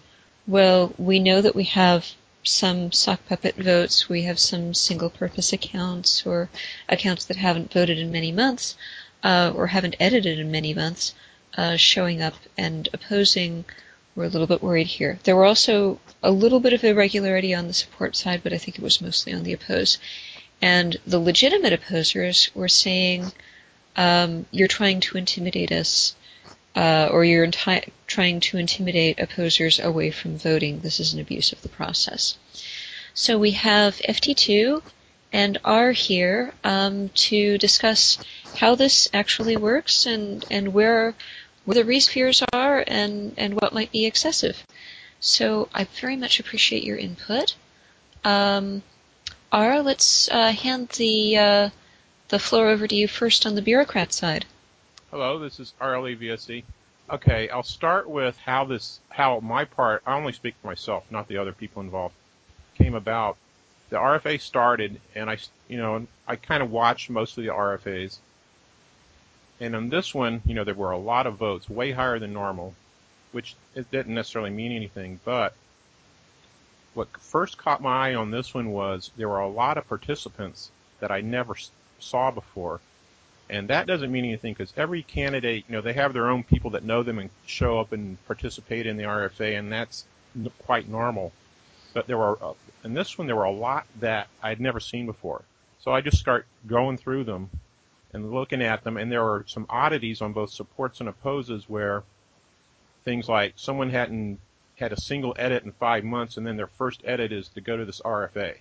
well, 0.48 0.92
we 0.98 1.20
know 1.20 1.40
that 1.40 1.54
we 1.54 1.64
have 1.64 2.04
some 2.42 2.90
sock 2.90 3.24
puppet 3.28 3.54
votes, 3.54 4.08
we 4.08 4.22
have 4.22 4.40
some 4.40 4.74
single 4.74 5.10
purpose 5.10 5.52
accounts 5.52 6.26
or 6.26 6.48
accounts 6.88 7.24
that 7.26 7.36
haven't 7.36 7.72
voted 7.72 7.98
in 7.98 8.10
many 8.10 8.32
months, 8.32 8.74
uh, 9.22 9.52
or 9.54 9.68
haven't 9.68 9.94
edited 10.00 10.40
in 10.40 10.50
many 10.50 10.74
months, 10.74 11.14
uh, 11.56 11.76
showing 11.76 12.20
up 12.20 12.34
and 12.58 12.88
opposing 12.92 13.64
were 14.14 14.24
a 14.24 14.28
little 14.28 14.46
bit 14.46 14.62
worried 14.62 14.86
here. 14.86 15.18
There 15.24 15.36
were 15.36 15.44
also 15.44 16.00
a 16.22 16.30
little 16.30 16.60
bit 16.60 16.72
of 16.72 16.84
irregularity 16.84 17.54
on 17.54 17.66
the 17.66 17.72
support 17.72 18.16
side, 18.16 18.42
but 18.42 18.52
I 18.52 18.58
think 18.58 18.78
it 18.78 18.82
was 18.82 19.00
mostly 19.00 19.32
on 19.32 19.44
the 19.44 19.52
oppose. 19.52 19.98
And 20.60 20.96
the 21.06 21.18
legitimate 21.18 21.72
opposers 21.72 22.50
were 22.54 22.68
saying, 22.68 23.32
um, 23.96 24.46
you're 24.50 24.68
trying 24.68 25.00
to 25.00 25.16
intimidate 25.16 25.72
us, 25.72 26.14
uh, 26.76 27.08
or 27.10 27.24
you're 27.24 27.50
trying 28.06 28.40
to 28.40 28.58
intimidate 28.58 29.18
opposers 29.18 29.78
away 29.78 30.10
from 30.10 30.38
voting. 30.38 30.80
This 30.80 31.00
is 31.00 31.14
an 31.14 31.20
abuse 31.20 31.52
of 31.52 31.62
the 31.62 31.68
process. 31.68 32.36
So 33.14 33.38
we 33.38 33.52
have 33.52 33.96
FT2 33.96 34.82
and 35.32 35.58
R 35.64 35.92
here 35.92 36.52
um, 36.64 37.08
to 37.10 37.58
discuss 37.58 38.18
how 38.56 38.74
this 38.74 39.08
actually 39.12 39.56
works 39.56 40.06
and, 40.06 40.44
and 40.50 40.72
where 40.72 41.14
where 41.70 41.84
the 41.84 41.84
Reese 41.84 42.08
fears 42.08 42.42
are 42.52 42.82
and, 42.84 43.32
and 43.36 43.54
what 43.54 43.72
might 43.72 43.92
be 43.92 44.04
excessive. 44.04 44.66
So 45.20 45.68
I 45.72 45.84
very 46.00 46.16
much 46.16 46.40
appreciate 46.40 46.82
your 46.82 46.96
input. 46.96 47.54
Um, 48.24 48.82
Ara, 49.52 49.80
let's 49.80 50.28
uh, 50.32 50.50
hand 50.50 50.88
the 50.88 51.38
uh, 51.38 51.70
the 52.26 52.40
floor 52.40 52.66
over 52.66 52.88
to 52.88 52.94
you 52.96 53.06
first 53.06 53.46
on 53.46 53.54
the 53.54 53.62
bureaucrat 53.62 54.12
side. 54.12 54.46
Hello, 55.12 55.38
this 55.38 55.60
is 55.60 55.72
RLE 55.80 56.18
VSE. 56.18 56.64
Okay, 57.08 57.48
I'll 57.50 57.62
start 57.62 58.10
with 58.10 58.36
how 58.38 58.64
this, 58.64 58.98
how 59.08 59.38
my 59.38 59.64
part, 59.64 60.02
I 60.04 60.16
only 60.16 60.32
speak 60.32 60.56
for 60.60 60.66
myself, 60.66 61.04
not 61.08 61.28
the 61.28 61.36
other 61.36 61.52
people 61.52 61.82
involved, 61.82 62.16
came 62.74 62.96
about. 62.96 63.36
The 63.90 63.96
RFA 63.96 64.40
started, 64.40 65.00
and 65.14 65.30
I, 65.30 65.38
you 65.68 65.78
know, 65.78 66.04
I 66.26 66.34
kind 66.34 66.64
of 66.64 66.72
watched 66.72 67.10
most 67.10 67.38
of 67.38 67.44
the 67.44 67.50
RFAs, 67.50 68.18
and 69.60 69.76
on 69.76 69.90
this 69.90 70.14
one, 70.14 70.40
you 70.46 70.54
know, 70.54 70.64
there 70.64 70.74
were 70.74 70.90
a 70.90 70.98
lot 70.98 71.26
of 71.26 71.36
votes, 71.36 71.68
way 71.68 71.92
higher 71.92 72.18
than 72.18 72.32
normal, 72.32 72.74
which 73.32 73.54
it 73.74 73.90
didn't 73.90 74.14
necessarily 74.14 74.50
mean 74.50 74.72
anything. 74.72 75.20
But 75.22 75.54
what 76.94 77.08
first 77.18 77.58
caught 77.58 77.82
my 77.82 78.10
eye 78.10 78.14
on 78.14 78.30
this 78.30 78.54
one 78.54 78.70
was 78.70 79.10
there 79.16 79.28
were 79.28 79.40
a 79.40 79.48
lot 79.48 79.76
of 79.76 79.86
participants 79.86 80.70
that 81.00 81.10
I 81.10 81.20
never 81.20 81.54
saw 81.98 82.30
before. 82.30 82.80
And 83.50 83.68
that 83.68 83.86
doesn't 83.86 84.10
mean 84.10 84.24
anything 84.24 84.54
because 84.54 84.72
every 84.76 85.02
candidate, 85.02 85.64
you 85.68 85.74
know, 85.74 85.82
they 85.82 85.92
have 85.92 86.14
their 86.14 86.30
own 86.30 86.42
people 86.42 86.70
that 86.70 86.84
know 86.84 87.02
them 87.02 87.18
and 87.18 87.30
show 87.46 87.78
up 87.80 87.92
and 87.92 88.16
participate 88.26 88.86
in 88.86 88.96
the 88.96 89.04
RFA, 89.04 89.58
and 89.58 89.70
that's 89.70 90.04
quite 90.64 90.88
normal. 90.88 91.32
But 91.92 92.06
there 92.06 92.16
were, 92.16 92.38
uh, 92.42 92.54
in 92.84 92.94
this 92.94 93.18
one, 93.18 93.26
there 93.26 93.36
were 93.36 93.44
a 93.44 93.50
lot 93.50 93.86
that 93.98 94.28
I'd 94.42 94.60
never 94.60 94.80
seen 94.80 95.04
before. 95.04 95.42
So 95.80 95.92
I 95.92 96.00
just 96.00 96.18
start 96.18 96.46
going 96.66 96.96
through 96.96 97.24
them 97.24 97.50
and 98.12 98.32
looking 98.32 98.62
at 98.62 98.82
them, 98.82 98.96
and 98.96 99.10
there 99.10 99.22
are 99.22 99.44
some 99.46 99.66
oddities 99.68 100.20
on 100.20 100.32
both 100.32 100.50
supports 100.50 101.00
and 101.00 101.08
opposes 101.08 101.68
where 101.68 102.02
things 103.04 103.28
like 103.28 103.52
someone 103.56 103.90
hadn't 103.90 104.40
had 104.76 104.92
a 104.92 105.00
single 105.00 105.34
edit 105.38 105.64
in 105.64 105.72
five 105.72 106.04
months, 106.04 106.36
and 106.36 106.46
then 106.46 106.56
their 106.56 106.66
first 106.66 107.02
edit 107.04 107.32
is 107.32 107.48
to 107.50 107.60
go 107.60 107.76
to 107.76 107.84
this 107.84 108.00
RFA, 108.00 108.56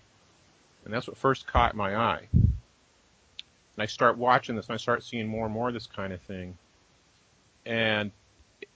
and 0.86 0.94
that's 0.94 1.08
what 1.08 1.18
first 1.18 1.48
caught 1.48 1.76
my 1.76 1.96
eye. 1.96 2.28
And 2.34 3.84
I 3.84 3.86
start 3.86 4.18
watching 4.18 4.56
this, 4.56 4.68
and 4.68 4.76
I 4.76 4.78
start 4.78 5.04
seeing 5.04 5.28
more 5.28 5.46
and 5.46 5.54
more 5.54 5.70
of 5.70 5.74
this 5.74 5.88
kind 5.88 6.14
of 6.14 6.22
thing, 6.22 6.58
and 7.66 8.12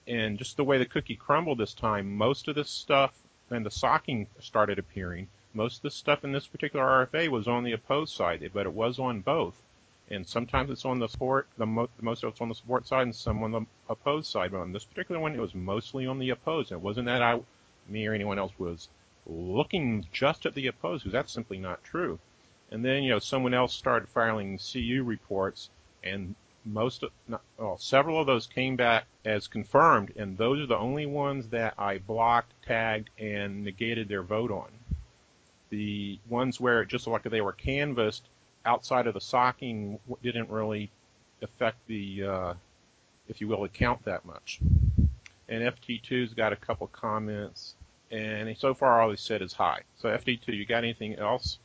and 0.08 0.38
just 0.38 0.58
the 0.58 0.64
way 0.64 0.78
the 0.78 0.86
cookie 0.86 1.16
crumbled 1.16 1.58
this 1.58 1.74
time, 1.74 2.18
most 2.18 2.48
of 2.48 2.56
this 2.56 2.70
stuff 2.70 3.14
and 3.50 3.66
the 3.66 3.72
socking 3.72 4.28
started 4.40 4.80
appearing. 4.80 5.28
Most 5.54 5.78
of 5.78 5.82
the 5.84 5.92
stuff 5.92 6.24
in 6.24 6.32
this 6.32 6.48
particular 6.48 6.86
RFA 7.06 7.30
was 7.30 7.48
on 7.48 7.64
the 7.64 7.74
opposed 7.74 8.14
side, 8.14 8.50
but 8.54 8.66
it 8.66 8.74
was 8.74 9.00
on 9.00 9.22
both 9.22 9.62
and 10.10 10.28
sometimes 10.28 10.70
it's 10.70 10.86
on 10.86 11.00
the 11.00 11.08
support, 11.08 11.48
the, 11.58 11.66
mo- 11.66 11.90
the 11.98 12.04
most 12.04 12.24
of 12.24 12.30
it's 12.32 12.42
on 12.42 12.50
the 12.50 12.56
support 12.56 12.86
side, 12.88 13.04
and 13.04 13.16
some 13.16 13.42
on 13.44 13.52
the 13.52 13.66
opposed 13.90 14.30
side. 14.30 14.52
But 14.52 14.60
on 14.60 14.72
this 14.72 14.86
particular 14.86 15.20
one, 15.20 15.34
it 15.34 15.40
was 15.40 15.56
mostly 15.56 16.06
on 16.06 16.20
the 16.20 16.30
opposed. 16.30 16.72
And 16.72 16.80
it 16.80 16.84
wasn't 16.84 17.08
that 17.08 17.22
I, 17.22 17.40
me 17.88 18.06
or 18.08 18.14
anyone 18.14 18.38
else 18.38 18.52
was 18.58 18.90
looking 19.26 20.06
just 20.12 20.46
at 20.46 20.56
the 20.56 20.68
opposed, 20.68 21.04
because 21.04 21.14
that's 21.14 21.32
simply 21.32 21.58
not 21.58 21.84
true. 21.84 22.20
And 22.70 22.84
then, 22.84 23.04
you 23.04 23.12
know, 23.12 23.20
someone 23.20 23.54
else 23.54 23.74
started 23.74 24.10
filing 24.10 24.58
CU 24.60 25.04
reports, 25.04 25.70
and 26.04 26.36
most 26.66 27.04
of, 27.04 27.12
not, 27.28 27.42
well, 27.58 27.78
several 27.78 28.20
of 28.20 28.28
those 28.28 28.48
came 28.48 28.76
back 28.76 29.06
as 29.26 29.48
confirmed, 29.48 30.12
and 30.16 30.38
those 30.38 30.60
are 30.60 30.68
the 30.68 30.78
only 30.78 31.06
ones 31.06 31.48
that 31.50 31.76
I 31.78 32.00
blocked, 32.00 32.54
tagged, 32.66 33.10
and 33.18 33.64
negated 33.64 34.10
their 34.10 34.24
vote 34.24 34.52
on. 34.52 34.70
The 35.70 36.20
ones 36.30 36.60
where 36.60 36.82
it 36.82 36.90
just 36.90 37.08
looked 37.08 37.26
like 37.26 37.32
they 37.32 37.42
were 37.42 37.54
canvassed 37.54 38.24
outside 38.66 39.08
of 39.08 39.14
the 39.14 39.22
socking 39.22 40.00
didn't 40.22 40.50
really 40.50 40.92
affect 41.42 41.78
the, 41.88 42.24
uh, 42.24 42.54
if 43.28 43.42
you 43.42 43.48
will, 43.48 43.64
account 43.64 44.04
that 44.06 44.26
much. 44.26 44.60
And 45.50 45.64
FT2's 45.64 46.34
got 46.34 46.54
a 46.54 46.56
couple 46.56 46.88
comments, 46.88 47.76
and 48.12 48.56
so 48.58 48.74
far 48.74 49.02
all 49.02 49.12
he 49.12 49.18
said 49.18 49.42
is 49.42 49.54
hi. 49.54 49.82
So 49.98 50.10
FT2, 50.10 50.48
you 50.48 50.66
got 50.66 50.84
anything 50.84 51.16
else 51.16 51.60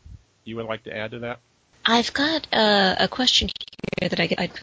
you 0.44 0.56
would 0.56 0.66
like 0.66 0.82
to 0.84 0.96
add 0.96 1.12
to 1.12 1.20
that? 1.20 1.40
I've 1.84 2.12
got 2.12 2.46
uh, 2.52 2.96
a 2.98 3.08
question 3.08 3.48
here 4.00 4.08
that 4.08 4.20
I 4.20 4.26
get. 4.26 4.60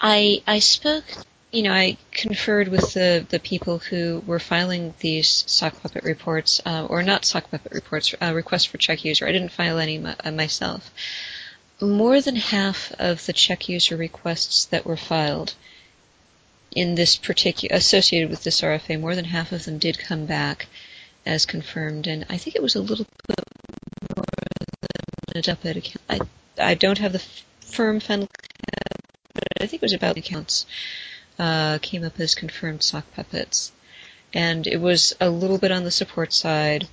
I 0.00 0.42
I 0.46 0.58
spoke 0.58 1.04
you 1.54 1.62
know, 1.62 1.72
I 1.72 1.96
conferred 2.10 2.66
with 2.66 2.94
the, 2.94 3.24
the 3.28 3.38
people 3.38 3.78
who 3.78 4.22
were 4.26 4.40
filing 4.40 4.92
these 4.98 5.44
sock 5.46 5.80
puppet 5.80 6.02
reports, 6.02 6.60
uh, 6.66 6.86
or 6.90 7.04
not 7.04 7.24
sock 7.24 7.48
puppet 7.48 7.70
reports, 7.72 8.12
uh, 8.20 8.34
requests 8.34 8.64
for 8.64 8.76
check 8.76 9.04
user. 9.04 9.26
I 9.26 9.30
didn't 9.30 9.52
file 9.52 9.78
any 9.78 10.04
uh, 10.04 10.32
myself. 10.32 10.90
More 11.80 12.20
than 12.20 12.34
half 12.34 12.92
of 12.98 13.24
the 13.26 13.32
check 13.32 13.68
user 13.68 13.96
requests 13.96 14.64
that 14.66 14.84
were 14.84 14.96
filed 14.96 15.54
in 16.74 16.96
this 16.96 17.14
particular, 17.14 17.76
associated 17.76 18.30
with 18.30 18.42
this 18.42 18.60
RFA, 18.60 18.98
more 18.98 19.14
than 19.14 19.26
half 19.26 19.52
of 19.52 19.64
them 19.64 19.78
did 19.78 19.96
come 19.96 20.26
back 20.26 20.66
as 21.24 21.46
confirmed, 21.46 22.08
and 22.08 22.26
I 22.28 22.36
think 22.36 22.56
it 22.56 22.62
was 22.62 22.74
a 22.74 22.80
little 22.80 23.06
bit 23.28 23.38
more 24.16 24.24
than 25.28 25.38
a 25.38 25.42
duplicate 25.42 25.76
account. 25.76 26.28
I, 26.58 26.70
I 26.70 26.74
don't 26.74 26.98
have 26.98 27.12
the 27.12 27.22
firm 27.60 28.00
fund, 28.00 28.26
but 29.34 29.44
I 29.60 29.66
think 29.66 29.82
it 29.82 29.86
was 29.86 29.92
about 29.92 30.16
accounts 30.16 30.66
uh, 31.38 31.78
came 31.82 32.04
up 32.04 32.18
as 32.20 32.34
confirmed 32.34 32.82
sock 32.82 33.04
puppets. 33.14 33.72
And 34.32 34.66
it 34.66 34.80
was 34.80 35.14
a 35.20 35.30
little 35.30 35.58
bit 35.58 35.70
on 35.70 35.84
the 35.84 35.90
support 35.90 36.32
side, 36.32 36.88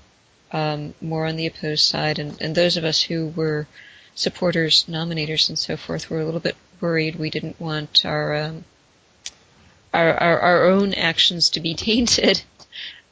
um, 0.51 0.93
more 1.01 1.25
on 1.25 1.35
the 1.35 1.47
opposed 1.47 1.83
side, 1.83 2.19
and, 2.19 2.39
and 2.41 2.53
those 2.53 2.77
of 2.77 2.83
us 2.83 3.01
who 3.01 3.27
were 3.29 3.67
supporters, 4.15 4.85
nominators, 4.87 5.49
and 5.49 5.57
so 5.57 5.77
forth 5.77 6.09
were 6.09 6.19
a 6.19 6.25
little 6.25 6.39
bit 6.39 6.55
worried. 6.79 7.15
We 7.15 7.29
didn't 7.29 7.59
want 7.59 8.05
our 8.05 8.35
um, 8.35 8.65
our, 9.93 10.13
our, 10.13 10.39
our 10.39 10.65
own 10.65 10.93
actions 10.93 11.49
to 11.51 11.59
be 11.59 11.73
tainted. 11.87 12.43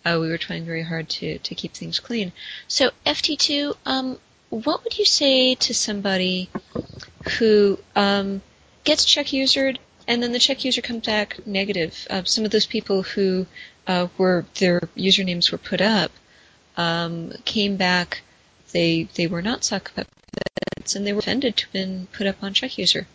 Uh, 0.05 0.17
we 0.19 0.29
were 0.29 0.37
trying 0.37 0.65
very 0.65 0.83
hard 0.83 1.09
to 1.09 1.39
to 1.39 1.55
keep 1.55 1.73
things 1.73 1.99
clean. 1.99 2.31
So 2.67 2.91
FT2, 3.05 3.75
um, 3.85 4.17
what 4.49 4.83
would 4.83 4.97
you 4.97 5.05
say 5.05 5.55
to 5.55 5.73
somebody 5.73 6.49
who 7.37 7.79
um, 7.95 8.41
gets 8.83 9.05
CheckUsered 9.05 9.77
and 10.09 10.23
then 10.23 10.31
the 10.31 10.39
check 10.39 10.65
user 10.65 10.81
comes 10.81 11.05
back 11.05 11.45
negative. 11.45 12.07
Uh, 12.09 12.23
some 12.23 12.43
of 12.43 12.49
those 12.49 12.65
people 12.65 13.03
who 13.03 13.45
uh, 13.85 14.07
were 14.17 14.43
their 14.59 14.81
usernames 14.97 15.51
were 15.51 15.59
put 15.59 15.79
up 15.79 16.11
um, 16.75 17.31
came 17.45 17.77
back. 17.77 18.23
They 18.71 19.03
they 19.13 19.27
were 19.27 19.43
not 19.43 19.63
sock 19.63 19.93
puppets, 19.93 20.95
and 20.95 21.05
they 21.05 21.13
were 21.13 21.19
offended 21.19 21.55
to 21.57 21.65
have 21.65 21.73
been 21.73 22.07
put 22.11 22.25
up 22.25 22.43
on 22.43 22.53
check 22.53 22.77
user. 22.77 23.07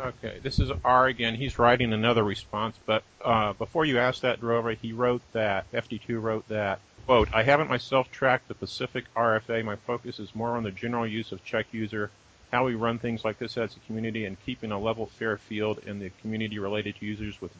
Okay, 0.00 0.38
this 0.42 0.60
is 0.60 0.70
R 0.84 1.08
again. 1.08 1.34
He's 1.34 1.58
writing 1.58 1.92
another 1.92 2.22
response, 2.22 2.76
but 2.86 3.02
uh, 3.22 3.52
before 3.54 3.84
you 3.84 3.98
ask 3.98 4.22
that, 4.22 4.40
Durova, 4.40 4.78
he 4.80 4.92
wrote 4.92 5.20
that, 5.32 5.70
FT2 5.72 6.22
wrote 6.22 6.48
that, 6.48 6.80
quote, 7.04 7.28
I 7.34 7.42
haven't 7.42 7.68
myself 7.68 8.10
tracked 8.10 8.48
the 8.48 8.54
Pacific 8.54 9.04
RFA. 9.14 9.62
My 9.62 9.76
focus 9.76 10.18
is 10.18 10.34
more 10.34 10.56
on 10.56 10.62
the 10.62 10.70
general 10.70 11.06
use 11.06 11.32
of 11.32 11.44
check 11.44 11.66
user, 11.72 12.10
how 12.50 12.64
we 12.64 12.74
run 12.74 12.98
things 12.98 13.24
like 13.24 13.38
this 13.38 13.56
as 13.56 13.76
a 13.76 13.80
community, 13.80 14.24
and 14.24 14.36
keeping 14.44 14.72
a 14.72 14.78
level 14.78 15.06
fair 15.06 15.36
field 15.36 15.80
in 15.86 15.98
the 15.98 16.10
community 16.20 16.58
related 16.58 16.96
users 17.00 17.40
with 17.40 17.52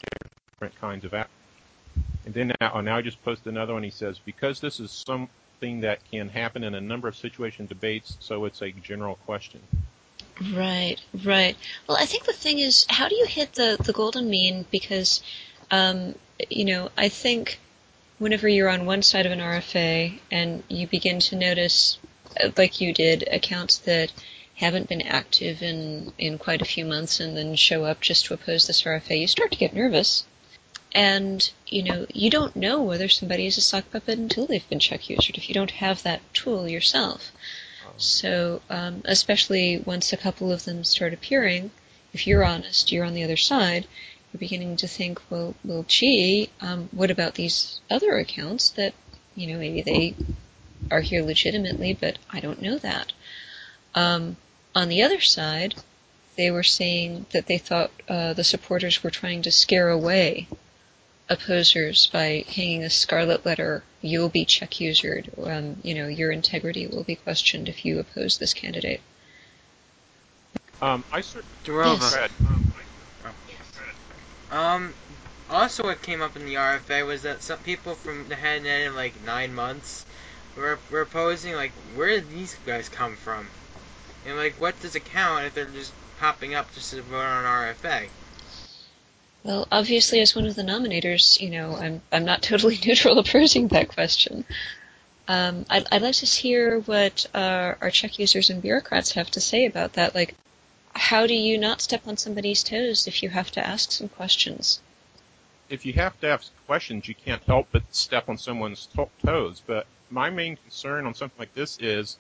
different 0.53 0.79
kinds 0.81 1.05
of 1.05 1.13
apps. 1.13 1.29
And 2.25 2.35
then 2.35 2.53
now, 2.61 2.73
oh, 2.75 2.81
now 2.81 2.97
I 2.97 3.03
just 3.03 3.23
posted 3.25 3.53
another 3.53 3.73
one. 3.73 3.83
He 3.83 3.91
says, 3.91 4.19
because 4.19 4.61
this 4.61 4.81
is 4.81 4.91
something 4.91 5.81
that 5.81 5.99
can 6.11 6.29
happen 6.29 6.65
in 6.65 6.75
a 6.75 6.81
number 6.81 7.09
of 7.09 7.17
situation 7.17 7.67
debates, 7.67 8.17
so 8.21 8.45
it's 8.45 8.63
a 8.63 8.71
general 8.71 9.17
question. 9.27 9.61
Right, 10.55 10.97
right. 11.25 11.57
Well, 11.87 11.99
I 11.99 12.07
think 12.07 12.25
the 12.25 12.33
thing 12.33 12.59
is, 12.59 12.87
how 12.89 13.09
do 13.09 13.15
you 13.15 13.27
hit 13.27 13.55
the, 13.55 13.77
the 13.85 13.93
golden 13.93 14.31
mean? 14.31 14.65
Because, 14.71 15.23
um, 15.71 16.15
you 16.49 16.65
know, 16.65 16.91
I 16.97 17.11
think 17.11 17.61
whenever 18.19 18.49
you're 18.49 18.69
on 18.69 18.87
one 18.87 19.03
side 19.03 19.27
of 19.27 19.33
an 19.33 19.41
RFA 19.41 20.19
and 20.31 20.63
you 20.69 20.87
begin 20.87 21.21
to 21.21 21.37
notice, 21.37 21.99
uh, 22.43 22.51
like 22.57 22.81
you 22.81 22.95
did, 22.95 23.29
accounts 23.31 23.79
that 23.79 24.13
haven't 24.61 24.91
been 24.91 25.01
active 25.03 25.63
in, 25.63 26.13
in 26.19 26.37
quite 26.37 26.61
a 26.61 26.67
few 26.67 26.85
months 26.85 27.19
and 27.19 27.35
then 27.35 27.57
show 27.57 27.85
up 27.85 27.99
just 28.03 28.27
to 28.27 28.35
oppose 28.35 28.67
this 28.67 28.83
RFA, 28.83 29.19
you 29.19 29.27
start 29.27 29.51
to 29.53 29.59
get 29.59 29.75
nervous. 29.75 30.25
And, 30.93 31.51
you 31.67 31.83
know, 31.83 32.07
you 32.13 32.29
don't 32.29 32.55
know 32.55 32.83
whether 32.83 33.09
somebody 33.09 33.47
is 33.47 33.57
a 33.57 33.63
sock 33.63 33.91
puppet 33.91 34.19
until 34.19 34.47
they've 34.47 34.69
been 34.69 34.79
check 34.79 35.09
usered 35.09 35.39
if 35.39 35.49
you 35.49 35.55
don't 35.55 35.71
have 35.71 36.03
that 36.03 36.21
tool 36.35 36.69
yourself. 36.69 37.33
So, 37.97 38.61
um, 38.69 39.01
especially 39.07 39.79
once 39.79 40.13
a 40.13 40.19
couple 40.19 40.53
of 40.53 40.65
them 40.65 40.85
start 40.85 41.15
appearing, 41.15 41.71
if 42.13 42.27
you're 42.27 42.45
honest, 42.45 42.93
you're 42.93 43.05
on 43.05 43.15
the 43.15 43.25
other 43.25 43.39
side, 43.39 43.87
you're 44.33 44.41
beginning 44.41 44.77
to 44.77 44.89
think, 44.89 45.21
well, 45.31 45.55
well, 45.65 45.87
gee, 45.89 46.51
um, 46.61 46.91
what 46.93 47.11
about 47.11 47.35
these 47.35 47.81
other 47.91 48.19
accounts 48.19 48.69
that, 48.71 48.93
you 49.35 49.47
know, 49.47 49.59
maybe 49.59 49.81
they 49.81 50.15
are 50.91 51.01
here 51.01 51.23
legitimately, 51.23 51.95
but 51.95 52.19
I 52.31 52.41
don't 52.41 52.61
know 52.61 52.77
that. 52.79 53.13
Um, 53.95 54.37
on 54.75 54.89
the 54.89 55.03
other 55.03 55.21
side, 55.21 55.75
they 56.37 56.51
were 56.51 56.63
saying 56.63 57.27
that 57.33 57.47
they 57.47 57.59
thought 57.59 57.91
uh, 58.09 58.33
the 58.33 58.45
supporters 58.45 59.03
were 59.03 59.11
trying 59.11 59.43
to 59.43 59.51
scare 59.51 59.89
away 59.89 60.49
opposers 61.31 62.09
by 62.09 62.45
hanging 62.49 62.83
a 62.83 62.91
scarlet 62.91 63.47
letter, 63.47 63.85
you'll 64.03 64.29
be 64.29 64.45
check 64.45 64.81
usered. 64.81 65.31
Um, 65.43 65.77
you 65.83 65.95
know, 65.95 66.09
your 66.09 66.33
integrity 66.33 66.87
will 66.89 67.05
be 67.05 67.15
questioned 67.15 67.69
if 67.69 67.85
you 67.85 68.01
oppose 68.01 68.39
this 68.39 68.53
candidate. 68.53 69.01
Um, 70.83 71.05
I 71.13 71.21
cer- 71.21 71.45
Yes. 71.67 72.15
Um, 72.41 72.73
Um, 74.51 74.95
also 75.49 75.85
what 75.85 76.03
came 76.03 76.21
up 76.21 76.35
in 76.37 76.47
the 76.47 76.55
RFA 76.55 77.07
was 77.07 77.23
that 77.23 77.43
some 77.43 77.59
people 77.59 77.95
from 77.95 78.29
the 78.29 78.35
head 78.35 78.67
end 78.67 78.89
of 78.89 78.95
like 78.95 79.15
nine 79.25 79.55
months 79.55 80.05
were, 80.57 80.79
were 80.91 81.05
posing 81.05 81.55
like, 81.55 81.71
where 81.95 82.09
did 82.09 82.31
these 82.31 82.57
guys 82.67 82.89
come 82.89 83.15
from? 83.15 83.47
And 84.27 84.37
like, 84.37 84.55
what 84.61 84.81
does 84.81 84.95
it 84.95 85.05
count 85.05 85.45
if 85.45 85.55
they're 85.55 85.67
just 85.67 85.93
popping 86.19 86.55
up 86.55 86.73
just 86.75 86.93
to 86.93 87.03
vote 87.03 87.17
on 87.17 87.45
RFA? 87.45 88.09
Well, 89.43 89.67
obviously, 89.73 90.21
as 90.21 90.37
one 90.37 90.47
of 90.47 90.55
the 90.55 90.63
nominators, 90.63 91.41
you 91.41 91.51
know, 91.51 91.75
I'm 91.77 92.03
I'm 92.13 92.25
not 92.25 92.43
totally 92.51 92.79
neutral 92.85 93.19
approaching 93.19 93.69
that 93.69 93.89
question. 93.89 94.45
Um, 95.29 95.65
I'd, 95.71 95.87
I'd 95.93 96.03
like 96.03 96.17
to 96.17 96.27
hear 96.27 96.81
what 96.81 97.27
uh, 97.35 97.75
our 97.81 97.91
check 97.91 98.19
users 98.19 98.51
and 98.51 98.61
bureaucrats 98.61 99.13
have 99.13 99.31
to 99.33 99.41
say 99.41 99.65
about 99.65 99.93
that. 99.93 100.15
Like, 100.15 100.35
how 100.95 101.27
do 101.27 101.35
you 101.35 101.57
not 101.57 101.81
step 101.81 102.07
on 102.07 102.17
somebody's 102.17 102.65
toes 102.65 103.07
if 103.07 103.23
you 103.23 103.29
have 103.29 103.51
to 103.53 103.65
ask 103.65 103.93
some 103.93 104.09
questions? 104.09 104.81
if 105.71 105.87
you 105.87 105.93
have 105.93 106.21
to 106.21 106.29
ask 106.29 106.51
questions, 106.67 107.09
you 107.09 107.15
can't 107.15 107.43
help 107.45 107.69
but 107.71 107.83
step 107.93 108.29
on 108.29 108.37
someone's 108.37 108.87
to- 108.87 109.09
toes. 109.25 109.63
But 109.65 109.87
my 110.11 110.29
main 110.29 110.57
concern 110.57 111.07
on 111.07 111.15
something 111.15 111.39
like 111.39 111.55
this 111.55 111.79
is 111.81 112.19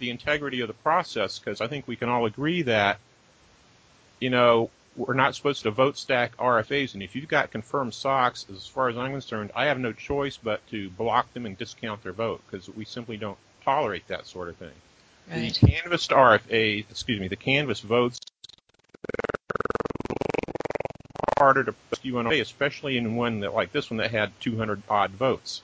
the 0.00 0.10
integrity 0.10 0.60
of 0.60 0.68
the 0.68 0.74
process, 0.74 1.38
because 1.38 1.60
I 1.60 1.68
think 1.68 1.86
we 1.86 1.94
can 1.94 2.08
all 2.08 2.26
agree 2.26 2.62
that, 2.62 2.98
you 4.18 4.30
know, 4.30 4.70
we're 4.96 5.14
not 5.14 5.36
supposed 5.36 5.62
to 5.62 5.70
vote 5.70 5.96
stack 5.96 6.36
RFAs, 6.36 6.94
and 6.94 7.02
if 7.02 7.14
you've 7.14 7.28
got 7.28 7.52
confirmed 7.52 7.94
socks, 7.94 8.44
as 8.52 8.66
far 8.66 8.88
as 8.88 8.98
I'm 8.98 9.12
concerned, 9.12 9.52
I 9.54 9.66
have 9.66 9.78
no 9.78 9.92
choice 9.92 10.36
but 10.36 10.66
to 10.70 10.90
block 10.90 11.32
them 11.32 11.46
and 11.46 11.56
discount 11.56 12.02
their 12.02 12.12
vote, 12.12 12.42
because 12.50 12.68
we 12.68 12.84
simply 12.84 13.16
don't 13.16 13.38
tolerate 13.64 14.08
that 14.08 14.26
sort 14.26 14.48
of 14.48 14.56
thing. 14.56 14.72
Right. 15.30 15.54
The 15.54 15.66
canvassed 15.66 16.10
RFA, 16.10 16.84
excuse 16.90 17.20
me, 17.20 17.28
the 17.28 17.36
canvass 17.36 17.80
votes 17.80 18.18
are 21.38 21.44
harder 21.44 21.64
to 21.64 21.74
rescue 21.90 22.14
RFA, 22.14 22.40
especially 22.40 22.96
in 22.96 23.14
one 23.14 23.40
that 23.40 23.54
like 23.54 23.70
this 23.72 23.90
one 23.90 23.98
that 23.98 24.10
had 24.10 24.32
200 24.40 24.82
odd 24.90 25.12
votes. 25.12 25.62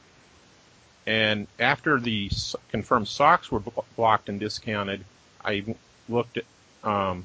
And 1.06 1.46
after 1.60 2.00
the 2.00 2.30
confirmed 2.70 3.08
socks 3.08 3.50
were 3.50 3.62
blocked 3.94 4.28
and 4.28 4.40
discounted, 4.40 5.04
I 5.44 5.64
looked 6.08 6.38
at 6.38 6.44
um, 6.82 7.24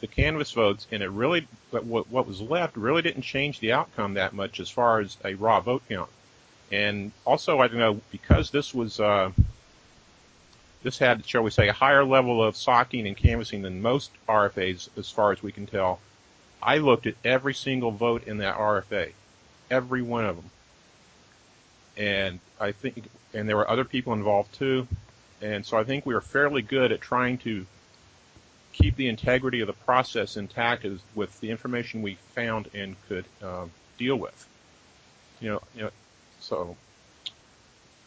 the 0.00 0.06
canvas 0.06 0.52
votes, 0.52 0.86
and 0.90 1.02
it 1.02 1.10
really 1.10 1.46
what 1.70 2.08
what 2.08 2.26
was 2.26 2.40
left 2.40 2.76
really 2.76 3.02
didn't 3.02 3.22
change 3.22 3.60
the 3.60 3.72
outcome 3.72 4.14
that 4.14 4.32
much 4.32 4.60
as 4.60 4.70
far 4.70 5.00
as 5.00 5.16
a 5.24 5.34
raw 5.34 5.60
vote 5.60 5.82
count. 5.88 6.10
And 6.72 7.12
also, 7.26 7.58
I 7.58 7.68
don't 7.68 7.78
know 7.78 8.00
because 8.10 8.50
this 8.50 8.72
was 8.74 9.00
uh, 9.00 9.30
this 10.82 10.98
had, 10.98 11.26
shall 11.26 11.42
we 11.42 11.50
say, 11.50 11.68
a 11.68 11.72
higher 11.72 12.04
level 12.04 12.42
of 12.42 12.56
socking 12.56 13.06
and 13.06 13.16
canvassing 13.16 13.62
than 13.62 13.82
most 13.82 14.10
RFAs, 14.28 14.88
as 14.96 15.10
far 15.10 15.32
as 15.32 15.42
we 15.42 15.52
can 15.52 15.66
tell. 15.66 16.00
I 16.62 16.78
looked 16.78 17.06
at 17.06 17.14
every 17.24 17.54
single 17.54 17.90
vote 17.90 18.26
in 18.26 18.38
that 18.38 18.56
RFA, 18.56 19.12
every 19.70 20.02
one 20.02 20.24
of 20.24 20.36
them, 20.36 20.50
and 21.98 22.38
I 22.60 22.72
think, 22.72 23.08
and 23.34 23.48
there 23.48 23.56
were 23.56 23.68
other 23.68 23.84
people 23.84 24.12
involved 24.12 24.54
too, 24.54 24.86
and 25.42 25.66
so 25.66 25.76
I 25.76 25.84
think 25.84 26.06
we 26.06 26.14
were 26.14 26.20
fairly 26.20 26.62
good 26.62 26.92
at 26.92 27.00
trying 27.00 27.38
to 27.38 27.66
keep 28.72 28.96
the 28.96 29.08
integrity 29.08 29.60
of 29.60 29.66
the 29.66 29.72
process 29.72 30.36
intact 30.36 30.84
as, 30.84 31.00
with 31.14 31.38
the 31.40 31.50
information 31.50 32.00
we 32.02 32.16
found 32.34 32.68
and 32.74 32.96
could 33.08 33.24
um, 33.42 33.70
deal 33.98 34.16
with. 34.16 34.46
You 35.40 35.50
know, 35.50 35.62
you 35.74 35.82
know, 35.82 35.90
so. 36.40 36.76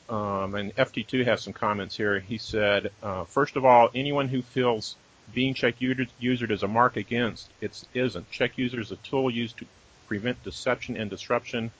Um, 0.09 0.55
and 0.55 0.75
FT2 0.75 1.23
has 1.25 1.41
some 1.41 1.53
comments 1.53 1.95
here. 1.95 2.19
He 2.19 2.37
said, 2.37 2.91
uh, 3.01 3.23
first 3.23 3.55
of 3.55 3.63
all, 3.63 3.89
anyone 3.95 4.27
who 4.27 4.41
feels 4.41 4.97
being 5.33 5.53
check 5.53 5.79
user, 5.79 6.05
usered 6.19 6.51
is 6.51 6.63
a 6.63 6.67
mark 6.67 6.97
against, 6.97 7.49
it 7.61 7.81
isn't. 7.93 8.29
Check 8.29 8.57
user 8.57 8.81
is 8.81 8.91
a 8.91 8.97
tool 8.97 9.31
used 9.31 9.57
to 9.57 9.65
prevent 10.07 10.43
deception 10.43 10.97
and 10.97 11.09
disruption. 11.09 11.71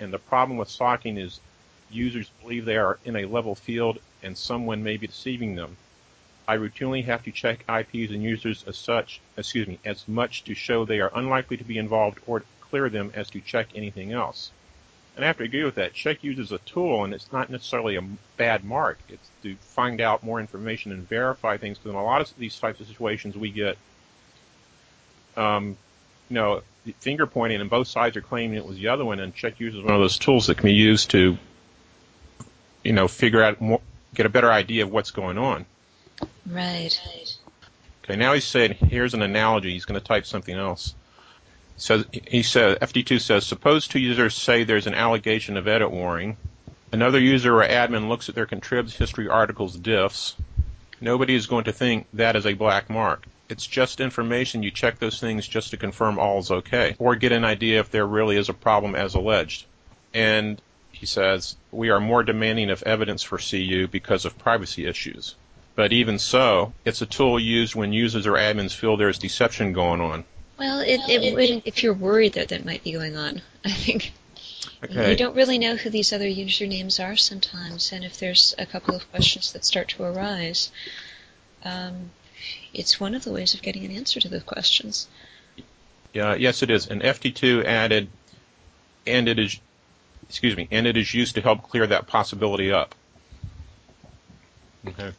And 0.00 0.12
the 0.12 0.18
problem 0.18 0.58
with 0.58 0.68
socking 0.68 1.16
is 1.16 1.40
users 1.90 2.30
believe 2.42 2.64
they 2.64 2.76
are 2.76 2.98
in 3.04 3.16
a 3.16 3.26
level 3.26 3.54
field 3.54 3.98
and 4.22 4.36
someone 4.36 4.82
may 4.82 4.96
be 4.96 5.06
deceiving 5.06 5.54
them. 5.54 5.76
I 6.46 6.56
routinely 6.56 7.04
have 7.04 7.22
to 7.24 7.32
check 7.32 7.64
IPs 7.68 8.12
and 8.12 8.22
users 8.22 8.64
as 8.66 8.76
such, 8.76 9.20
excuse 9.36 9.66
me, 9.66 9.78
as 9.84 10.06
much 10.06 10.44
to 10.44 10.54
show 10.54 10.84
they 10.84 11.00
are 11.00 11.10
unlikely 11.14 11.56
to 11.56 11.64
be 11.64 11.78
involved 11.78 12.18
or 12.26 12.42
clear 12.60 12.88
them 12.88 13.12
as 13.14 13.30
to 13.30 13.40
check 13.40 13.68
anything 13.74 14.12
else. 14.12 14.50
And 15.16 15.24
I 15.24 15.28
have 15.28 15.38
to 15.38 15.44
agree 15.44 15.64
with 15.64 15.76
that. 15.76 15.94
Check 15.94 16.24
use 16.24 16.38
is 16.38 16.50
a 16.50 16.58
tool, 16.58 17.04
and 17.04 17.14
it's 17.14 17.32
not 17.32 17.48
necessarily 17.48 17.96
a 17.96 18.02
bad 18.36 18.64
mark. 18.64 18.98
It's 19.08 19.30
to 19.42 19.54
find 19.56 20.00
out 20.00 20.24
more 20.24 20.40
information 20.40 20.90
and 20.90 21.08
verify 21.08 21.56
things. 21.56 21.78
Because 21.78 21.92
in 21.92 21.96
a 21.96 22.04
lot 22.04 22.20
of 22.20 22.36
these 22.36 22.58
types 22.58 22.80
of 22.80 22.88
situations, 22.88 23.36
we 23.36 23.50
get, 23.50 23.78
um, 25.36 25.76
you 26.28 26.34
know, 26.34 26.62
finger 27.00 27.26
pointing, 27.26 27.60
and 27.60 27.70
both 27.70 27.88
sides 27.88 28.16
are 28.16 28.20
claiming 28.22 28.56
it 28.56 28.66
was 28.66 28.76
the 28.76 28.88
other 28.88 29.04
one. 29.04 29.20
And 29.20 29.34
check 29.34 29.60
use 29.60 29.74
is 29.74 29.82
one 29.82 29.94
of 29.94 30.00
those 30.00 30.18
tools 30.18 30.46
that 30.46 30.56
can 30.56 30.66
be 30.66 30.74
used 30.74 31.10
to, 31.10 31.38
you 32.82 32.92
know, 32.92 33.08
figure 33.08 33.42
out 33.42 33.60
more, 33.60 33.80
get 34.14 34.26
a 34.26 34.28
better 34.30 34.50
idea 34.50 34.84
of 34.84 34.90
what's 34.90 35.10
going 35.10 35.38
on. 35.38 35.66
Right. 36.46 37.00
Okay, 38.04 38.16
now 38.16 38.34
he's 38.34 38.44
saying, 38.44 38.74
here's 38.74 39.14
an 39.14 39.22
analogy. 39.22 39.72
He's 39.72 39.86
going 39.86 39.98
to 39.98 40.06
type 40.06 40.26
something 40.26 40.54
else. 40.54 40.94
So 41.76 42.04
he 42.12 42.42
says, 42.42 42.78
FT2 42.78 43.20
says, 43.20 43.46
suppose 43.46 43.88
two 43.88 43.98
users 43.98 44.34
say 44.34 44.64
there's 44.64 44.86
an 44.86 44.94
allegation 44.94 45.56
of 45.56 45.66
edit 45.66 45.90
warring. 45.90 46.36
Another 46.92 47.18
user 47.18 47.60
or 47.60 47.66
admin 47.66 48.08
looks 48.08 48.28
at 48.28 48.34
their 48.34 48.46
contribs 48.46 48.94
history 48.94 49.28
articles 49.28 49.76
diffs. 49.76 50.34
Nobody 51.00 51.34
is 51.34 51.46
going 51.46 51.64
to 51.64 51.72
think 51.72 52.06
that 52.12 52.36
is 52.36 52.46
a 52.46 52.54
black 52.54 52.88
mark. 52.88 53.26
It's 53.48 53.66
just 53.66 54.00
information. 54.00 54.62
You 54.62 54.70
check 54.70 54.98
those 54.98 55.20
things 55.20 55.46
just 55.46 55.70
to 55.70 55.76
confirm 55.76 56.18
all 56.18 56.38
is 56.38 56.50
okay, 56.50 56.96
or 56.98 57.14
get 57.16 57.32
an 57.32 57.44
idea 57.44 57.80
if 57.80 57.90
there 57.90 58.06
really 58.06 58.36
is 58.36 58.48
a 58.48 58.54
problem 58.54 58.94
as 58.94 59.14
alleged. 59.14 59.66
And 60.14 60.60
he 60.92 61.06
says, 61.06 61.56
we 61.70 61.90
are 61.90 62.00
more 62.00 62.22
demanding 62.22 62.70
of 62.70 62.82
evidence 62.84 63.22
for 63.22 63.38
CU 63.38 63.88
because 63.88 64.24
of 64.24 64.38
privacy 64.38 64.86
issues. 64.86 65.34
But 65.76 65.92
even 65.92 66.18
so, 66.18 66.72
it's 66.84 67.02
a 67.02 67.06
tool 67.06 67.38
used 67.38 67.74
when 67.74 67.92
users 67.92 68.26
or 68.26 68.34
admins 68.34 68.74
feel 68.74 68.96
there's 68.96 69.18
deception 69.18 69.72
going 69.72 70.00
on. 70.00 70.24
Well, 70.58 70.80
it, 70.80 71.00
it 71.08 71.34
would 71.34 71.62
if 71.64 71.82
you're 71.82 71.94
worried 71.94 72.34
that 72.34 72.48
that 72.48 72.64
might 72.64 72.84
be 72.84 72.92
going 72.92 73.16
on. 73.16 73.42
I 73.64 73.70
think 73.70 74.12
Okay. 74.84 75.10
you 75.10 75.16
don't 75.16 75.34
really 75.34 75.58
know 75.58 75.76
who 75.76 75.90
these 75.90 76.12
other 76.12 76.26
usernames 76.28 77.02
are 77.02 77.16
sometimes, 77.16 77.92
and 77.92 78.04
if 78.04 78.18
there's 78.18 78.54
a 78.58 78.66
couple 78.66 78.94
of 78.94 79.10
questions 79.10 79.52
that 79.52 79.64
start 79.64 79.88
to 79.88 80.02
arise, 80.04 80.70
um, 81.64 82.10
it's 82.72 83.00
one 83.00 83.14
of 83.14 83.24
the 83.24 83.32
ways 83.32 83.54
of 83.54 83.62
getting 83.62 83.84
an 83.84 83.90
answer 83.90 84.20
to 84.20 84.28
those 84.28 84.42
questions. 84.42 85.08
Yeah, 86.12 86.34
yes, 86.34 86.62
it 86.62 86.70
is. 86.70 86.86
And 86.86 87.02
FT2 87.02 87.64
added, 87.64 88.08
and 89.06 89.28
it 89.28 89.38
is, 89.38 89.60
excuse 90.28 90.56
me, 90.56 90.68
and 90.70 90.86
it 90.86 90.96
is 90.96 91.12
used 91.12 91.34
to 91.34 91.40
help 91.40 91.62
clear 91.68 91.86
that 91.86 92.06
possibility 92.06 92.72
up. 92.72 92.94
Okay. 94.86 95.12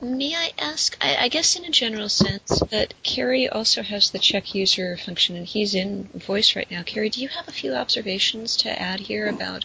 May 0.00 0.34
I 0.34 0.52
ask, 0.58 0.96
I, 1.00 1.16
I 1.16 1.28
guess 1.28 1.56
in 1.56 1.64
a 1.64 1.70
general 1.70 2.08
sense, 2.08 2.62
but 2.70 2.94
Cary 3.02 3.48
also 3.48 3.82
has 3.82 4.10
the 4.10 4.18
check 4.18 4.54
user 4.54 4.96
function 4.96 5.36
and 5.36 5.46
he's 5.46 5.74
in 5.74 6.04
voice 6.14 6.56
right 6.56 6.70
now. 6.70 6.82
Cary, 6.82 7.10
do 7.10 7.20
you 7.20 7.28
have 7.28 7.48
a 7.48 7.52
few 7.52 7.74
observations 7.74 8.56
to 8.58 8.80
add 8.80 9.00
here 9.00 9.28
about 9.28 9.64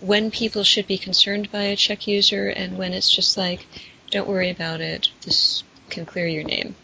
when 0.00 0.30
people 0.30 0.64
should 0.64 0.86
be 0.86 0.98
concerned 0.98 1.50
by 1.50 1.62
a 1.62 1.76
check 1.76 2.06
user 2.06 2.48
and 2.48 2.76
when 2.78 2.92
it's 2.92 3.10
just 3.10 3.36
like, 3.36 3.66
don't 4.10 4.28
worry 4.28 4.50
about 4.50 4.80
it, 4.80 5.08
this 5.22 5.62
can 5.90 6.06
clear 6.06 6.26
your 6.26 6.44
name? 6.44 6.74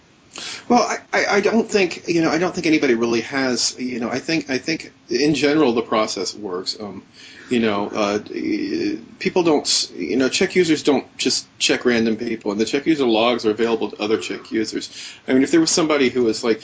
Well, 0.68 0.98
I, 1.12 1.26
I, 1.26 1.40
don't 1.40 1.68
think 1.68 2.06
you 2.06 2.22
know 2.22 2.30
I 2.30 2.38
don't 2.38 2.54
think 2.54 2.66
anybody 2.66 2.94
really 2.94 3.22
has 3.22 3.76
you 3.78 3.98
know 3.98 4.08
I 4.08 4.20
think 4.20 4.48
I 4.48 4.58
think 4.58 4.92
in 5.08 5.34
general 5.34 5.72
the 5.72 5.82
process 5.82 6.34
works. 6.34 6.78
Um, 6.78 7.02
you 7.50 7.58
know, 7.58 7.88
uh, 7.88 8.20
people 9.18 9.42
don't 9.42 9.90
you 9.96 10.16
know 10.16 10.28
check 10.28 10.54
users 10.54 10.84
don't 10.84 11.04
just 11.18 11.46
check 11.58 11.84
random 11.84 12.16
people, 12.16 12.52
and 12.52 12.60
the 12.60 12.64
check 12.64 12.86
user 12.86 13.06
logs 13.06 13.44
are 13.44 13.50
available 13.50 13.90
to 13.90 14.00
other 14.00 14.18
check 14.18 14.52
users. 14.52 14.88
I 15.26 15.32
mean, 15.32 15.42
if 15.42 15.50
there 15.50 15.60
was 15.60 15.70
somebody 15.70 16.10
who 16.10 16.24
was 16.24 16.44
like 16.44 16.62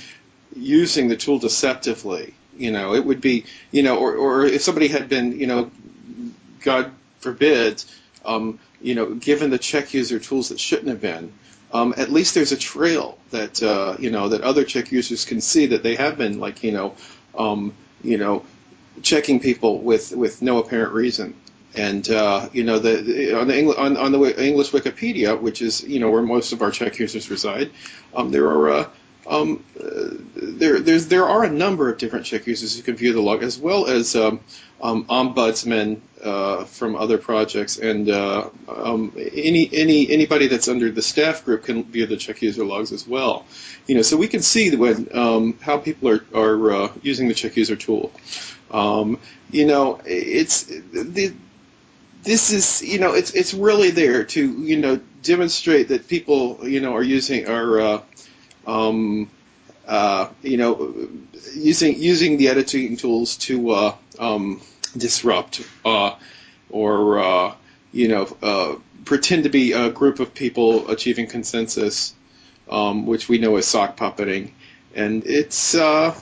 using 0.54 1.08
the 1.08 1.16
tool 1.16 1.40
deceptively, 1.40 2.34
you 2.56 2.70
know, 2.70 2.94
it 2.94 3.04
would 3.04 3.20
be 3.20 3.44
you 3.72 3.82
know, 3.82 3.98
or 3.98 4.14
or 4.14 4.46
if 4.46 4.62
somebody 4.62 4.86
had 4.86 5.08
been 5.08 5.38
you 5.38 5.48
know, 5.48 5.72
God 6.60 6.92
forbid, 7.18 7.82
um, 8.24 8.60
you 8.80 8.94
know, 8.94 9.12
given 9.12 9.50
the 9.50 9.58
check 9.58 9.92
user 9.92 10.20
tools 10.20 10.50
that 10.50 10.60
shouldn't 10.60 10.88
have 10.88 11.00
been 11.00 11.32
um, 11.72 11.94
at 11.96 12.10
least 12.10 12.34
there's 12.34 12.52
a 12.52 12.56
trail 12.56 13.18
that 13.30 13.62
uh, 13.62 13.96
you 13.98 14.10
know 14.10 14.28
that 14.28 14.42
other 14.42 14.64
check 14.64 14.92
users 14.92 15.24
can 15.24 15.40
see 15.40 15.66
that 15.66 15.82
they 15.82 15.96
have 15.96 16.16
been 16.16 16.38
like 16.38 16.62
you 16.62 16.72
know 16.72 16.94
um, 17.36 17.74
you 18.02 18.18
know 18.18 18.44
checking 19.02 19.40
people 19.40 19.78
with 19.80 20.12
with 20.12 20.42
no 20.42 20.58
apparent 20.58 20.92
reason. 20.92 21.34
And 21.74 22.08
uh, 22.08 22.48
you 22.52 22.64
know 22.64 22.78
the, 22.78 23.02
the 23.02 23.38
on 23.38 23.48
the 23.48 23.54
Engl- 23.54 23.78
on, 23.78 23.98
on, 23.98 24.12
the 24.12 24.42
English 24.42 24.70
Wikipedia, 24.70 25.38
which 25.38 25.60
is 25.60 25.84
you 25.84 26.00
know 26.00 26.10
where 26.10 26.22
most 26.22 26.52
of 26.52 26.62
our 26.62 26.70
check 26.70 26.98
users 26.98 27.28
reside, 27.30 27.70
um, 28.14 28.30
there 28.30 28.46
are 28.46 28.70
uh, 28.70 28.88
um, 29.28 29.64
there 30.36 30.80
there's 30.80 31.08
there 31.08 31.28
are 31.28 31.44
a 31.44 31.50
number 31.50 31.90
of 31.90 31.98
different 31.98 32.26
check 32.26 32.46
users 32.46 32.76
who 32.76 32.82
can 32.82 32.96
view 32.96 33.12
the 33.12 33.20
log, 33.20 33.42
as 33.42 33.58
well 33.58 33.86
as 33.86 34.14
um, 34.14 34.40
um, 34.80 35.04
ombudsmen 35.06 36.00
uh, 36.22 36.64
from 36.64 36.96
other 36.96 37.18
projects, 37.18 37.78
and 37.78 38.08
uh, 38.08 38.48
um, 38.68 39.12
any 39.16 39.68
any 39.72 40.10
anybody 40.10 40.46
that's 40.46 40.68
under 40.68 40.90
the 40.90 41.02
staff 41.02 41.44
group 41.44 41.64
can 41.64 41.84
view 41.84 42.06
the 42.06 42.16
check 42.16 42.42
user 42.42 42.64
logs 42.64 42.92
as 42.92 43.06
well. 43.06 43.44
You 43.86 43.96
know, 43.96 44.02
so 44.02 44.16
we 44.16 44.28
can 44.28 44.42
see 44.42 44.74
when 44.74 45.08
um, 45.12 45.58
how 45.60 45.78
people 45.78 46.08
are 46.08 46.24
are 46.34 46.72
uh, 46.72 46.92
using 47.02 47.28
the 47.28 47.34
check 47.34 47.56
user 47.56 47.76
tool. 47.76 48.12
Um, 48.70 49.18
you 49.50 49.66
know, 49.66 50.00
it's 50.04 50.64
the 50.64 51.34
this 52.22 52.52
is 52.52 52.82
you 52.82 52.98
know 52.98 53.14
it's 53.14 53.32
it's 53.32 53.54
really 53.54 53.90
there 53.90 54.24
to 54.24 54.62
you 54.62 54.76
know 54.76 55.00
demonstrate 55.22 55.88
that 55.88 56.08
people 56.08 56.68
you 56.68 56.80
know 56.80 56.94
are 56.94 57.02
using 57.02 57.48
are 57.48 57.80
uh, 57.80 58.02
um, 58.66 59.30
uh, 59.86 60.28
you 60.42 60.56
know 60.56 60.94
using 61.54 62.00
using 62.00 62.36
the 62.36 62.48
editing 62.48 62.96
tools 62.96 63.36
to 63.36 63.70
uh, 63.70 63.94
um, 64.18 64.60
disrupt 64.96 65.66
uh, 65.84 66.14
or 66.70 67.18
uh, 67.18 67.54
you 67.92 68.08
know 68.08 68.36
uh, 68.42 68.74
pretend 69.04 69.44
to 69.44 69.48
be 69.48 69.72
a 69.72 69.90
group 69.90 70.20
of 70.20 70.34
people 70.34 70.90
achieving 70.90 71.28
consensus, 71.28 72.14
um, 72.68 73.06
which 73.06 73.28
we 73.28 73.38
know 73.38 73.56
is 73.56 73.66
sock 73.66 73.96
puppeting, 73.96 74.50
and 74.94 75.24
it's 75.26 75.74
uh, 75.74 76.18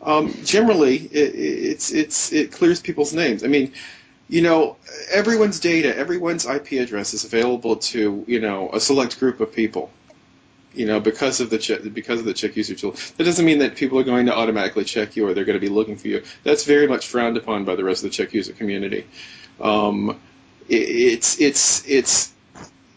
um, 0.00 0.34
generally 0.44 0.96
it, 0.96 1.34
it's 1.34 1.92
it's 1.92 2.32
it 2.32 2.52
clears 2.52 2.80
people's 2.80 3.12
names. 3.12 3.44
I 3.44 3.48
mean. 3.48 3.72
You 4.28 4.40
know, 4.40 4.76
everyone's 5.10 5.60
data, 5.60 5.94
everyone's 5.94 6.46
IP 6.46 6.72
address 6.80 7.12
is 7.12 7.24
available 7.24 7.76
to 7.76 8.24
you 8.26 8.40
know 8.40 8.70
a 8.72 8.80
select 8.80 9.20
group 9.20 9.40
of 9.40 9.52
people 9.52 9.90
you 10.74 10.86
know, 10.86 11.00
because 11.00 11.40
of 11.40 11.50
the 11.50 11.58
check, 11.58 11.80
because 11.92 12.20
of 12.20 12.26
the 12.26 12.34
check 12.34 12.56
user 12.56 12.74
tool. 12.74 12.92
That 13.16 13.24
doesn't 13.24 13.44
mean 13.44 13.58
that 13.58 13.76
people 13.76 13.98
are 13.98 14.04
going 14.04 14.26
to 14.26 14.36
automatically 14.36 14.84
check 14.84 15.16
you 15.16 15.26
or 15.26 15.34
they're 15.34 15.44
going 15.44 15.60
to 15.60 15.66
be 15.66 15.72
looking 15.72 15.96
for 15.96 16.08
you. 16.08 16.22
That's 16.44 16.64
very 16.64 16.86
much 16.86 17.06
frowned 17.06 17.36
upon 17.36 17.64
by 17.64 17.76
the 17.76 17.84
rest 17.84 18.04
of 18.04 18.10
the 18.10 18.16
check 18.16 18.32
user 18.32 18.52
community. 18.52 19.06
Um, 19.60 20.20
it, 20.68 20.74
it's 20.74 21.40
it's 21.40 21.86
it's 21.88 22.32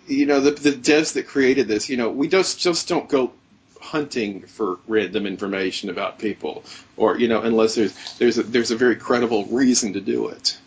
you 0.08 0.26
know 0.26 0.40
the 0.40 0.52
the 0.52 0.72
devs 0.72 1.14
that 1.14 1.28
created 1.28 1.68
this. 1.68 1.90
You 1.90 1.98
know, 1.98 2.10
we 2.10 2.28
just 2.28 2.60
just 2.60 2.88
don't 2.88 3.10
go 3.10 3.34
hunting 3.82 4.42
for 4.42 4.80
random 4.88 5.26
information 5.28 5.90
about 5.90 6.20
people, 6.20 6.64
or 6.98 7.18
you 7.18 7.28
know, 7.28 7.42
unless 7.42 7.76
there's 7.76 8.18
there's 8.18 8.38
a, 8.38 8.44
there's 8.44 8.72
a 8.72 8.78
very 8.78 8.96
credible 8.96 9.46
reason 9.46 9.94
to 9.94 10.02
do 10.02 10.28
it. 10.30 10.58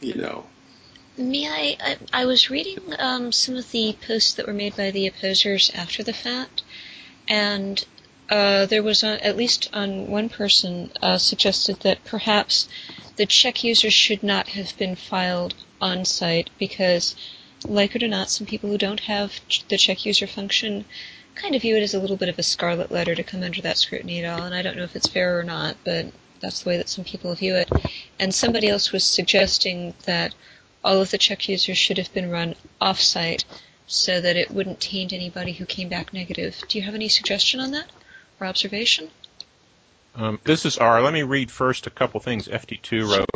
You 0.00 0.14
know. 0.14 0.44
May 1.18 1.48
I, 1.48 1.76
I, 1.80 2.22
I 2.22 2.26
was 2.26 2.48
reading 2.48 2.94
um, 2.96 3.32
some 3.32 3.56
of 3.56 3.72
the 3.72 3.96
posts 4.06 4.32
that 4.34 4.46
were 4.46 4.52
made 4.52 4.76
by 4.76 4.92
the 4.92 5.08
opposers 5.08 5.68
after 5.74 6.04
the 6.04 6.12
fact, 6.12 6.62
and 7.26 7.84
uh, 8.28 8.66
there 8.66 8.84
was 8.84 9.02
a, 9.02 9.26
at 9.26 9.36
least 9.36 9.68
on 9.72 10.06
one 10.06 10.28
person 10.28 10.92
uh, 11.02 11.18
suggested 11.18 11.80
that 11.80 12.04
perhaps 12.04 12.68
the 13.16 13.26
check 13.26 13.64
users 13.64 13.92
should 13.92 14.22
not 14.22 14.50
have 14.50 14.78
been 14.78 14.94
filed 14.94 15.54
on 15.80 16.04
site 16.04 16.50
because, 16.56 17.16
like 17.66 17.96
it 17.96 18.02
or 18.04 18.08
not, 18.08 18.30
some 18.30 18.46
people 18.46 18.70
who 18.70 18.78
don't 18.78 19.00
have 19.00 19.40
the 19.68 19.76
check 19.76 20.06
user 20.06 20.28
function 20.28 20.84
kind 21.34 21.56
of 21.56 21.62
view 21.62 21.76
it 21.76 21.82
as 21.82 21.94
a 21.94 21.98
little 22.00 22.16
bit 22.16 22.28
of 22.28 22.38
a 22.38 22.44
scarlet 22.44 22.92
letter 22.92 23.16
to 23.16 23.24
come 23.24 23.42
under 23.42 23.60
that 23.60 23.78
scrutiny 23.78 24.22
at 24.22 24.38
all. 24.38 24.46
And 24.46 24.54
I 24.54 24.62
don't 24.62 24.76
know 24.76 24.84
if 24.84 24.94
it's 24.94 25.08
fair 25.08 25.36
or 25.36 25.42
not, 25.42 25.78
but 25.84 26.12
that's 26.38 26.62
the 26.62 26.68
way 26.68 26.76
that 26.76 26.88
some 26.88 27.04
people 27.04 27.34
view 27.34 27.56
it. 27.56 27.68
And 28.20 28.32
somebody 28.32 28.68
else 28.68 28.92
was 28.92 29.04
suggesting 29.04 29.94
that 30.04 30.32
all 30.84 31.00
of 31.00 31.10
the 31.10 31.18
check 31.18 31.48
users 31.48 31.78
should 31.78 31.98
have 31.98 32.12
been 32.12 32.30
run 32.30 32.54
off-site 32.80 33.44
so 33.86 34.20
that 34.20 34.36
it 34.36 34.50
wouldn't 34.50 34.80
taint 34.80 35.12
anybody 35.12 35.52
who 35.52 35.64
came 35.64 35.88
back 35.88 36.12
negative. 36.12 36.62
Do 36.68 36.78
you 36.78 36.84
have 36.84 36.94
any 36.94 37.08
suggestion 37.08 37.60
on 37.60 37.70
that 37.72 37.90
or 38.38 38.46
observation? 38.46 39.10
Um, 40.14 40.40
this 40.44 40.66
is 40.66 40.78
R. 40.78 41.00
Let 41.00 41.12
me 41.12 41.22
read 41.22 41.50
first 41.50 41.86
a 41.86 41.90
couple 41.90 42.20
things 42.20 42.48
FT2 42.48 43.08
wrote. 43.08 43.28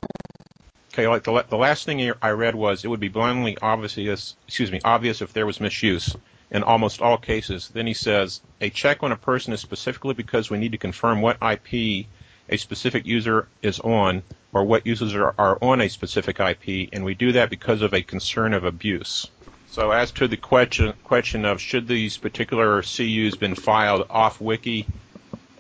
Okay, 0.93 1.09
like 1.09 1.25
the, 1.25 1.45
the 1.49 1.57
last 1.57 1.87
thing 1.87 2.13
I 2.21 2.31
read 2.31 2.55
was 2.55 2.85
it 2.85 2.89
would 2.89 3.01
be 3.01 3.09
blindly 3.09 3.57
obvious, 3.63 4.37
excuse 4.47 4.71
me, 4.71 4.81
obvious 4.85 5.23
if 5.23 5.33
there 5.33 5.47
was 5.47 5.59
misuse 5.59 6.15
in 6.51 6.63
almost 6.63 7.01
all 7.01 7.17
cases. 7.17 7.69
Then 7.69 7.87
he 7.87 7.95
says 7.95 8.43
a 8.61 8.69
check 8.69 9.03
on 9.03 9.11
a 9.11 9.17
person 9.17 9.55
is 9.55 9.61
specifically 9.61 10.15
because 10.15 10.51
we 10.51 10.59
need 10.59 10.73
to 10.73 10.79
confirm 10.79 11.23
what 11.23 11.39
IP 11.43 12.07
a 12.49 12.57
specific 12.59 13.07
user 13.07 13.49
is 13.63 13.81
on 13.81 14.23
or 14.53 14.65
what 14.65 14.87
users 14.87 15.15
are, 15.15 15.35
are 15.39 15.59
on 15.63 15.81
a 15.81 15.89
specific 15.89 16.39
IP, 16.39 16.91
and 16.93 17.05
we 17.05 17.15
do 17.15 17.33
that 17.33 17.51
because 17.51 17.83
of 17.83 17.95
a 17.95 18.03
concern 18.03 18.53
of 18.53 18.65
abuse. 18.65 19.29
So 19.71 19.91
as 19.91 20.11
to 20.13 20.29
the 20.29 20.37
question 20.37 20.93
question 21.03 21.47
of 21.47 21.59
should 21.59 21.89
these 21.89 22.19
particular 22.19 22.83
CUs 22.83 23.37
been 23.37 23.55
filed 23.55 24.07
off 24.11 24.39
wiki, 24.41 24.87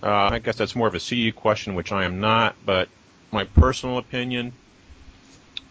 uh, 0.02 0.28
I 0.32 0.38
guess 0.38 0.56
that's 0.56 0.76
more 0.76 0.86
of 0.86 0.94
a 0.94 1.00
CU 1.00 1.32
question, 1.32 1.74
which 1.74 1.92
I 1.92 2.04
am 2.04 2.20
not. 2.20 2.54
But 2.66 2.88
my 3.30 3.44
personal 3.44 3.96
opinion, 3.96 4.52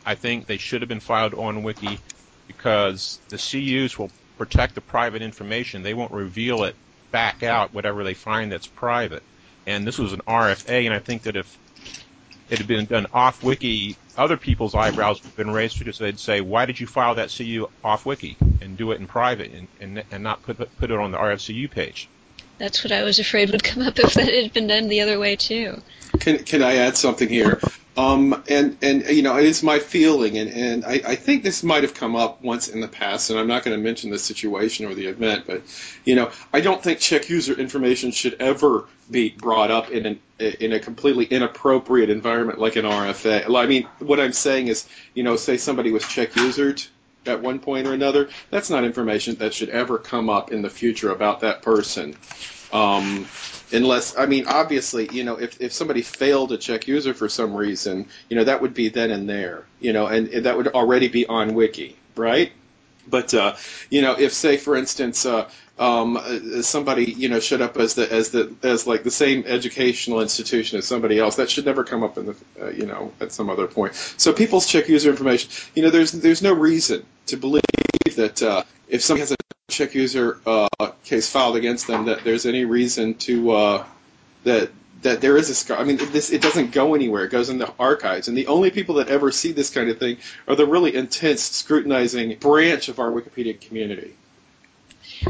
I 0.03 0.15
think 0.15 0.47
they 0.47 0.57
should 0.57 0.81
have 0.81 0.89
been 0.89 0.99
filed 0.99 1.35
on 1.35 1.61
wiki 1.61 1.99
because 2.47 3.19
the 3.29 3.37
CUs 3.37 3.99
will 3.99 4.09
protect 4.39 4.73
the 4.73 4.81
private 4.81 5.21
information. 5.21 5.83
They 5.83 5.93
won't 5.93 6.11
reveal 6.11 6.63
it 6.63 6.75
back 7.11 7.43
out 7.43 7.75
whatever 7.75 8.03
they 8.03 8.15
find 8.15 8.51
that's 8.51 8.65
private. 8.65 9.21
And 9.67 9.85
this 9.85 9.99
was 9.99 10.13
an 10.13 10.21
RFA, 10.21 10.85
and 10.85 10.93
I 10.95 10.99
think 10.99 11.23
that 11.23 11.35
if 11.35 11.57
it 12.51 12.57
had 12.57 12.67
been 12.67 12.85
done 12.85 13.07
off 13.13 13.41
wiki, 13.41 13.97
other 14.17 14.35
people's 14.37 14.75
eyebrows 14.75 15.23
would 15.23 15.29
have 15.29 15.37
been 15.37 15.51
raised 15.51 15.79
because 15.79 15.97
they'd 15.97 16.19
say, 16.19 16.41
"Why 16.41 16.65
did 16.65 16.79
you 16.79 16.85
file 16.85 17.15
that 17.15 17.33
CU 17.35 17.67
off 17.83 18.05
wiki 18.05 18.37
and 18.61 18.77
do 18.77 18.91
it 18.91 18.99
in 18.99 19.07
private 19.07 19.51
and 19.51 19.67
and, 19.79 20.03
and 20.11 20.21
not 20.21 20.43
put 20.43 20.57
put 20.77 20.91
it 20.91 20.99
on 20.99 21.11
the 21.11 21.17
RFCU 21.17 21.71
page?" 21.71 22.09
That's 22.57 22.83
what 22.83 22.91
I 22.91 23.03
was 23.03 23.17
afraid 23.17 23.49
would 23.51 23.63
come 23.63 23.81
up 23.81 23.97
if 23.97 24.13
that 24.13 24.31
had 24.31 24.53
been 24.53 24.67
done 24.67 24.87
the 24.89 25.01
other 25.01 25.17
way 25.17 25.35
too. 25.35 25.81
Can 26.19 26.43
can 26.43 26.61
I 26.61 26.75
add 26.75 26.97
something 26.97 27.29
here? 27.29 27.61
Um, 27.97 28.41
and 28.47 28.77
and 28.81 29.05
you 29.07 29.21
know, 29.21 29.35
it's 29.35 29.63
my 29.63 29.79
feeling, 29.79 30.37
and 30.37 30.49
and 30.49 30.85
I, 30.85 31.01
I 31.05 31.15
think 31.15 31.43
this 31.43 31.61
might 31.61 31.83
have 31.83 31.93
come 31.93 32.15
up 32.15 32.41
once 32.41 32.69
in 32.69 32.79
the 32.79 32.87
past, 32.87 33.29
and 33.29 33.37
I'm 33.37 33.47
not 33.47 33.63
going 33.63 33.77
to 33.77 33.83
mention 33.83 34.11
the 34.11 34.19
situation 34.19 34.85
or 34.85 34.95
the 34.95 35.07
event, 35.07 35.43
but 35.45 35.61
you 36.05 36.15
know, 36.15 36.31
I 36.53 36.61
don't 36.61 36.81
think 36.81 36.99
check 36.99 37.29
user 37.29 37.53
information 37.53 38.11
should 38.11 38.37
ever 38.39 38.85
be 39.09 39.29
brought 39.29 39.71
up 39.71 39.91
in 39.91 40.05
an 40.05 40.19
in 40.39 40.71
a 40.71 40.79
completely 40.79 41.25
inappropriate 41.25 42.09
environment 42.09 42.59
like 42.59 42.77
an 42.77 42.85
RFA. 42.85 43.53
I 43.53 43.65
mean, 43.65 43.87
what 43.99 44.21
I'm 44.21 44.33
saying 44.33 44.67
is, 44.67 44.87
you 45.13 45.23
know, 45.23 45.35
say 45.35 45.57
somebody 45.57 45.91
was 45.91 46.07
check 46.07 46.35
usered 46.37 46.81
at 47.25 47.41
one 47.41 47.59
point 47.59 47.87
or 47.87 47.93
another, 47.93 48.29
that's 48.49 48.69
not 48.69 48.83
information 48.83 49.35
that 49.35 49.53
should 49.53 49.69
ever 49.69 49.97
come 49.97 50.29
up 50.29 50.51
in 50.51 50.61
the 50.61 50.69
future 50.69 51.11
about 51.11 51.41
that 51.41 51.61
person. 51.61 52.15
Um, 52.73 53.27
unless 53.73 54.17
I 54.17 54.25
mean 54.25 54.45
obviously 54.47 55.09
you 55.11 55.23
know 55.23 55.35
if 55.35 55.59
if 55.61 55.73
somebody 55.73 56.01
failed 56.01 56.51
a 56.51 56.57
check 56.57 56.87
user 56.87 57.13
for 57.13 57.29
some 57.29 57.53
reason 57.53 58.07
you 58.29 58.35
know 58.35 58.43
that 58.43 58.61
would 58.61 58.73
be 58.73 58.89
then 58.89 59.11
and 59.11 59.29
there 59.29 59.65
you 59.79 59.93
know 59.93 60.07
and, 60.07 60.27
and 60.29 60.45
that 60.45 60.57
would 60.57 60.67
already 60.69 61.07
be 61.07 61.25
on 61.25 61.53
wiki 61.53 61.97
right 62.15 62.51
But 63.07 63.33
uh, 63.33 63.55
you 63.89 64.01
know, 64.01 64.17
if 64.17 64.33
say 64.33 64.57
for 64.57 64.75
instance, 64.75 65.25
uh, 65.25 65.49
um, 65.79 66.19
somebody 66.61 67.11
you 67.11 67.29
know 67.29 67.39
showed 67.39 67.61
up 67.61 67.77
as 67.77 67.95
the 67.95 68.11
as 68.11 68.29
the 68.29 68.53
as 68.63 68.85
like 68.85 69.03
the 69.03 69.11
same 69.11 69.43
educational 69.47 70.21
institution 70.21 70.77
as 70.77 70.87
somebody 70.87 71.19
else, 71.19 71.37
that 71.37 71.49
should 71.49 71.65
never 71.65 71.83
come 71.83 72.03
up 72.03 72.17
in 72.17 72.27
the 72.27 72.35
uh, 72.61 72.69
you 72.69 72.85
know 72.85 73.11
at 73.19 73.31
some 73.31 73.49
other 73.49 73.67
point. 73.67 73.95
So 73.95 74.33
people's 74.33 74.67
check 74.67 74.87
user 74.87 75.09
information, 75.09 75.49
you 75.75 75.83
know, 75.83 75.89
there's 75.89 76.11
there's 76.11 76.41
no 76.41 76.53
reason 76.53 77.05
to 77.27 77.37
believe 77.37 77.63
that 78.15 78.41
uh, 78.41 78.63
if 78.87 79.01
somebody 79.01 79.21
has 79.21 79.31
a 79.31 79.35
check 79.71 79.95
user 79.95 80.39
uh, 80.45 80.67
case 81.03 81.29
filed 81.29 81.55
against 81.55 81.87
them, 81.87 82.05
that 82.05 82.23
there's 82.23 82.45
any 82.45 82.65
reason 82.65 83.15
to 83.15 83.51
uh, 83.51 83.85
that 84.43 84.69
that 85.01 85.21
there 85.21 85.37
is 85.37 85.49
a 85.49 85.55
scar. 85.55 85.77
I 85.77 85.83
mean, 85.83 85.97
this 85.97 86.31
it 86.31 86.41
doesn't 86.41 86.71
go 86.71 86.93
anywhere. 86.95 87.25
It 87.25 87.31
goes 87.31 87.49
in 87.49 87.57
the 87.57 87.71
archives, 87.79 88.27
and 88.27 88.37
the 88.37 88.47
only 88.47 88.71
people 88.71 88.95
that 88.95 89.09
ever 89.09 89.31
see 89.31 89.51
this 89.51 89.69
kind 89.69 89.89
of 89.89 89.97
thing 89.97 90.17
are 90.47 90.55
the 90.55 90.65
really 90.65 90.95
intense, 90.95 91.41
scrutinizing 91.41 92.37
branch 92.39 92.89
of 92.89 92.99
our 92.99 93.11
Wikipedia 93.11 93.59
community. 93.59 94.15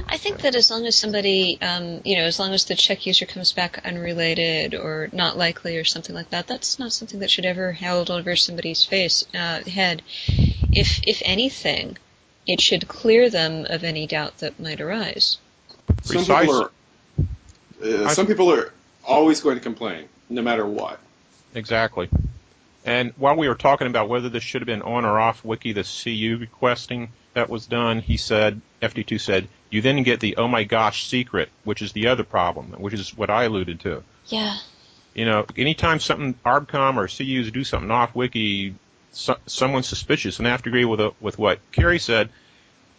I 0.08 0.18
think 0.18 0.42
that 0.42 0.56
as 0.56 0.72
long 0.72 0.86
as 0.86 0.96
somebody, 0.96 1.58
um, 1.62 2.02
you 2.06 2.16
know, 2.16 2.24
as 2.24 2.40
long 2.40 2.54
as 2.54 2.66
the 2.66 2.76
check 2.76 3.06
user 3.06 3.26
comes 3.26 3.52
back 3.52 3.82
unrelated 3.86 4.74
or 4.74 5.10
not 5.12 5.38
likely 5.38 5.78
or 5.78 5.84
something 5.84 6.16
like 6.16 6.30
that, 6.30 6.48
that's 6.48 6.80
not 6.80 6.94
something 6.94 7.20
that 7.20 7.32
should 7.32 7.46
ever 7.46 7.74
held 7.74 8.10
over 8.10 8.36
somebody's 8.36 8.86
face 8.86 9.26
uh, 9.34 9.62
head. 9.64 10.02
If 10.72 11.02
if 11.06 11.22
anything, 11.26 11.98
it 12.48 12.62
should 12.62 12.88
clear 12.88 13.30
them 13.30 13.66
of 13.70 13.84
any 13.84 14.08
doubt 14.08 14.38
that 14.40 14.60
might 14.60 14.80
arise. 14.80 15.38
Some 16.04 16.18
Precisely. 16.18 16.46
people 16.46 16.62
are 16.62 16.72
uh, 18.06 18.10
some 18.10 18.28
people 18.28 18.52
are 18.52 18.72
always 19.06 19.42
going 19.42 19.58
to 19.58 19.64
complain, 19.64 20.08
no 20.30 20.42
matter 20.42 20.66
what. 20.66 21.00
Exactly. 21.54 22.10
And 22.86 23.14
while 23.18 23.36
we 23.36 23.48
were 23.48 23.56
talking 23.56 23.88
about 23.88 24.10
whether 24.10 24.30
this 24.30 24.44
should 24.44 24.62
have 24.62 24.68
been 24.68 24.82
on 24.82 25.06
or 25.06 25.20
off 25.20 25.46
wiki, 25.46 25.74
the 25.74 25.84
CU 25.84 26.38
requesting 26.40 27.10
that 27.34 27.50
was 27.50 27.68
done, 27.68 28.00
he 28.00 28.18
said, 28.18 28.62
FT2 28.82 29.20
said, 29.20 29.48
you 29.70 29.82
then 29.82 30.04
get 30.04 30.20
the 30.20 30.36
oh 30.38 30.48
my 30.48 30.64
gosh 30.64 31.08
secret, 31.08 31.50
which 31.64 31.82
is 31.82 31.94
the 31.94 32.08
other 32.08 32.24
problem, 32.24 32.74
which 32.74 32.94
is 32.94 33.16
what 33.16 33.30
I 33.30 33.44
alluded 33.44 33.80
to. 33.82 34.04
Yeah. 34.28 34.58
You 35.14 35.26
know, 35.26 35.46
anytime 35.58 36.00
something 36.00 36.36
ARBCom 36.46 36.98
or 36.98 37.08
CUs 37.08 37.52
do 37.52 37.64
something 37.64 37.92
off 37.92 38.16
wiki, 38.16 38.76
so, 39.12 39.38
someone's 39.46 39.88
suspicious, 39.88 40.40
and 40.40 40.48
I 40.48 40.52
have 40.52 40.64
to 40.64 40.70
agree 40.70 40.86
with 40.86 41.00
uh 41.00 41.12
with 41.20 41.38
what 41.38 41.60
Cary 41.72 42.00
said. 42.00 42.30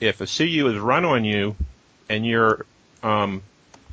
If 0.01 0.21
a 0.21 0.27
CU 0.27 0.67
is 0.69 0.79
run 0.79 1.05
on 1.05 1.25
you, 1.25 1.57
and 2.09 2.27
you're 2.27 2.67
um, 3.03 3.43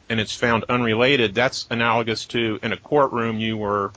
and 0.09 0.19
it's 0.19 0.35
found 0.35 0.65
unrelated, 0.69 1.35
that's 1.35 1.67
analogous 1.69 2.25
to 2.27 2.59
in 2.63 2.73
a 2.73 2.77
courtroom 2.77 3.39
you 3.39 3.57
were 3.57 3.91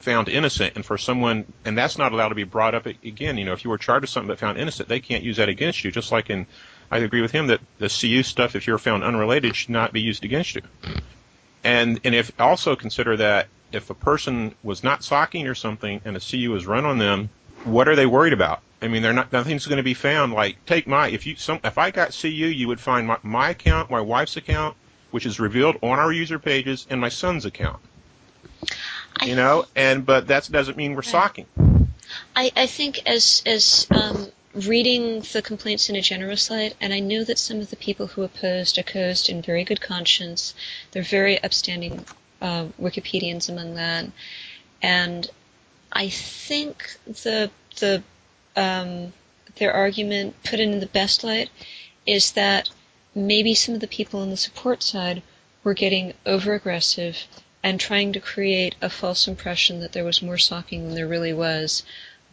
found 0.00 0.28
innocent, 0.28 0.74
and 0.74 0.84
for 0.84 0.98
someone, 0.98 1.44
and 1.64 1.78
that's 1.78 1.96
not 1.96 2.12
allowed 2.12 2.30
to 2.30 2.34
be 2.34 2.44
brought 2.44 2.74
up 2.74 2.86
again. 2.86 3.38
You 3.38 3.44
know, 3.44 3.52
if 3.52 3.64
you 3.64 3.70
were 3.70 3.78
charged 3.78 4.02
with 4.02 4.10
something 4.10 4.28
but 4.28 4.38
found 4.38 4.58
innocent, 4.58 4.88
they 4.88 5.00
can't 5.00 5.22
use 5.22 5.36
that 5.36 5.48
against 5.48 5.84
you. 5.84 5.92
Just 5.92 6.10
like 6.10 6.28
in, 6.28 6.46
I 6.90 6.98
agree 6.98 7.22
with 7.22 7.30
him 7.30 7.46
that 7.46 7.60
the 7.78 7.88
CU 7.88 8.22
stuff, 8.22 8.56
if 8.56 8.66
you're 8.66 8.78
found 8.78 9.04
unrelated, 9.04 9.54
should 9.54 9.70
not 9.70 9.92
be 9.92 10.00
used 10.00 10.24
against 10.24 10.56
you. 10.56 10.62
And 11.64 12.00
and 12.04 12.14
if 12.14 12.32
also 12.40 12.74
consider 12.74 13.16
that 13.18 13.46
if 13.70 13.88
a 13.88 13.94
person 13.94 14.54
was 14.62 14.82
not 14.82 15.04
socking 15.04 15.46
or 15.46 15.54
something 15.54 16.00
and 16.04 16.16
a 16.16 16.20
CU 16.20 16.54
is 16.56 16.66
run 16.66 16.84
on 16.84 16.98
them, 16.98 17.30
what 17.64 17.88
are 17.88 17.96
they 17.96 18.06
worried 18.06 18.32
about? 18.32 18.60
I 18.82 18.88
mean, 18.88 19.02
they're 19.02 19.12
not. 19.12 19.32
Nothing's 19.32 19.66
going 19.66 19.76
to 19.76 19.84
be 19.84 19.94
found. 19.94 20.32
Like, 20.32 20.64
take 20.66 20.88
my 20.88 21.08
if 21.08 21.26
you 21.26 21.36
some 21.36 21.60
if 21.62 21.78
I 21.78 21.92
got 21.92 22.18
CU, 22.20 22.28
you 22.28 22.66
would 22.66 22.80
find 22.80 23.06
my, 23.06 23.18
my 23.22 23.50
account, 23.50 23.90
my 23.90 24.00
wife's 24.00 24.36
account, 24.36 24.76
which 25.12 25.26
is 25.26 25.38
revealed 25.38 25.76
on 25.82 25.98
our 25.98 26.12
user 26.12 26.38
pages, 26.38 26.86
and 26.90 27.00
my 27.00 27.08
son's 27.08 27.44
account. 27.44 27.80
I 29.20 29.26
You 29.26 29.36
know, 29.36 29.66
and 29.76 30.04
but 30.04 30.26
that 30.28 30.48
doesn't 30.50 30.76
mean 30.76 30.94
we're 30.94 31.02
socking. 31.02 31.46
I, 32.34 32.50
I 32.56 32.66
think 32.66 33.06
as 33.06 33.42
as 33.46 33.86
um, 33.90 34.28
reading 34.54 35.20
the 35.32 35.42
complaints 35.42 35.88
in 35.88 35.96
a 35.96 36.02
generous 36.02 36.50
light, 36.50 36.74
and 36.80 36.92
I 36.92 37.00
know 37.00 37.24
that 37.24 37.38
some 37.38 37.60
of 37.60 37.70
the 37.70 37.76
people 37.76 38.06
who 38.06 38.22
opposed 38.22 38.78
opposed 38.78 39.28
in 39.28 39.42
very 39.42 39.64
good 39.64 39.80
conscience. 39.80 40.54
They're 40.90 41.02
very 41.02 41.42
upstanding 41.42 42.04
uh, 42.40 42.66
Wikipedians 42.80 43.48
among 43.48 43.74
that, 43.74 44.06
and 44.82 45.30
I 45.92 46.08
think 46.08 46.96
the 47.06 47.50
the 47.78 48.02
um, 48.56 49.12
their 49.56 49.72
argument 49.72 50.42
put 50.42 50.60
in 50.60 50.80
the 50.80 50.86
best 50.86 51.24
light 51.24 51.50
is 52.06 52.32
that 52.32 52.68
maybe 53.14 53.54
some 53.54 53.74
of 53.74 53.80
the 53.80 53.86
people 53.88 54.20
on 54.20 54.30
the 54.30 54.36
support 54.36 54.82
side 54.82 55.22
were 55.64 55.74
getting 55.74 56.14
over 56.26 56.54
aggressive 56.54 57.26
and 57.62 57.78
trying 57.78 58.12
to 58.12 58.20
create 58.20 58.74
a 58.80 58.90
false 58.90 59.28
impression 59.28 59.80
that 59.80 59.92
there 59.92 60.04
was 60.04 60.22
more 60.22 60.38
socking 60.38 60.84
than 60.84 60.94
there 60.94 61.06
really 61.06 61.32
was 61.32 61.84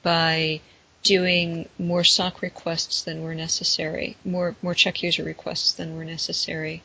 by 0.02 0.60
doing 1.04 1.70
more 1.78 2.04
sock 2.04 2.42
requests 2.42 3.04
than 3.04 3.24
were 3.24 3.36
necessary, 3.36 4.18
more 4.26 4.56
more 4.62 4.74
check 4.74 5.02
user 5.04 5.24
requests 5.24 5.72
than 5.74 5.96
were 5.96 6.06
necessary. 6.06 6.82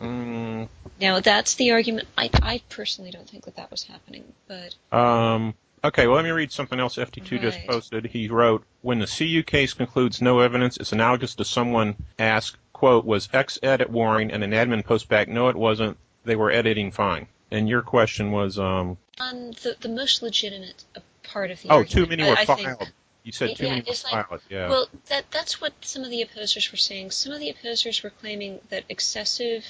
Mm, 0.00 0.68
Now 1.00 1.20
that's 1.20 1.54
the 1.54 1.72
argument. 1.72 2.08
I 2.16 2.30
I 2.42 2.62
personally 2.68 3.10
don't 3.10 3.28
think 3.28 3.44
that 3.44 3.56
that 3.56 3.70
was 3.70 3.84
happening, 3.84 4.24
but 4.46 4.74
um, 4.96 5.54
okay, 5.84 6.06
well, 6.06 6.16
let 6.16 6.24
me 6.24 6.30
read 6.30 6.52
something 6.52 6.78
else 6.78 6.96
FT2 6.96 7.40
just 7.40 7.66
posted. 7.66 8.06
He 8.06 8.28
wrote, 8.28 8.64
when 8.82 8.98
the 8.98 9.06
CU 9.06 9.42
case 9.42 9.74
concludes 9.74 10.22
no 10.22 10.40
evidence, 10.40 10.76
it's 10.76 10.92
analogous 10.92 11.34
to 11.36 11.44
someone 11.44 11.96
asked, 12.18 12.56
quote, 12.82 13.04
was 13.04 13.28
X 13.32 13.60
edit 13.62 13.88
warring, 13.90 14.32
and 14.32 14.42
an 14.42 14.50
admin 14.50 14.84
post 14.84 15.08
back, 15.08 15.28
no, 15.28 15.48
it 15.48 15.54
wasn't. 15.54 15.96
They 16.24 16.34
were 16.34 16.50
editing 16.50 16.90
fine. 16.90 17.28
And 17.52 17.68
your 17.68 17.80
question 17.80 18.32
was, 18.32 18.58
um, 18.58 18.98
on 19.20 19.52
the 19.62 19.76
the 19.78 19.88
most 19.88 20.20
legitimate 20.20 20.82
part 21.22 21.52
of 21.52 21.62
the 21.62 21.68
oh, 21.68 21.76
argument, 21.76 21.90
too 21.92 22.06
many 22.06 22.24
I- 22.24 22.30
were 22.30 22.38
I 22.38 22.44
filed. 22.44 22.92
You 23.22 23.30
said 23.30 23.54
too 23.54 23.66
Yeah, 23.66 23.70
many 23.70 23.82
were 23.82 23.90
it's 23.92 24.02
like- 24.02 24.26
filed. 24.26 24.40
Yeah. 24.50 24.68
Well, 24.68 24.88
that 25.10 25.30
that's 25.30 25.60
what 25.60 25.72
some 25.82 26.02
of 26.02 26.10
the 26.10 26.22
opposers 26.22 26.72
were 26.72 26.76
saying. 26.76 27.12
Some 27.12 27.30
of 27.32 27.38
the 27.38 27.50
opposers 27.50 28.02
were 28.02 28.10
claiming 28.10 28.58
that 28.70 28.82
excessive 28.88 29.64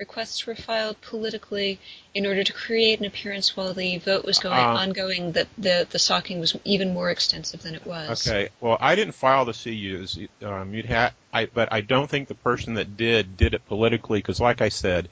requests 0.00 0.46
were 0.46 0.54
filed 0.54 0.98
politically 1.02 1.78
in 2.14 2.26
order 2.26 2.42
to 2.42 2.52
create 2.54 2.98
an 2.98 3.04
appearance 3.04 3.54
while 3.54 3.74
the 3.74 3.98
vote 3.98 4.24
was 4.24 4.38
going 4.38 4.58
Uh, 4.58 4.74
ongoing 4.74 5.32
that 5.32 5.46
the 5.58 5.86
the 5.90 5.98
socking 5.98 6.40
was 6.40 6.56
even 6.64 6.92
more 6.94 7.10
extensive 7.10 7.62
than 7.62 7.74
it 7.74 7.86
was. 7.86 8.26
Okay. 8.26 8.48
Well, 8.60 8.78
I 8.80 8.94
didn't 8.94 9.12
file 9.12 9.44
the 9.44 9.52
CUs. 9.52 10.18
Um, 10.42 10.74
you'd 10.74 10.86
ha- 10.86 11.12
I, 11.32 11.46
but 11.46 11.70
I 11.70 11.82
don't 11.82 12.08
think 12.08 12.28
the 12.28 12.34
person 12.34 12.74
that 12.74 12.96
did 12.96 13.36
did 13.36 13.52
it 13.52 13.64
politically 13.68 14.18
because, 14.18 14.40
like 14.40 14.62
I 14.62 14.70
said, 14.70 15.08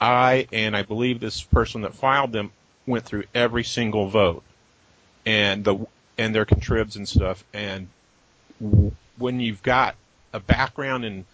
I 0.00 0.46
and 0.52 0.76
I 0.76 0.82
believe 0.82 1.18
this 1.20 1.42
person 1.42 1.80
that 1.80 1.94
filed 1.94 2.32
them 2.32 2.52
went 2.86 3.04
through 3.06 3.24
every 3.34 3.64
single 3.64 4.08
vote 4.08 4.42
and 5.24 5.64
the 5.64 5.86
and 6.18 6.34
their 6.34 6.44
contribs 6.44 6.96
and 6.96 7.08
stuff. 7.08 7.42
And 7.54 7.88
w- 8.60 8.92
when 9.16 9.40
you've 9.40 9.62
got 9.62 9.96
a 10.34 10.40
background 10.40 11.06
in 11.06 11.24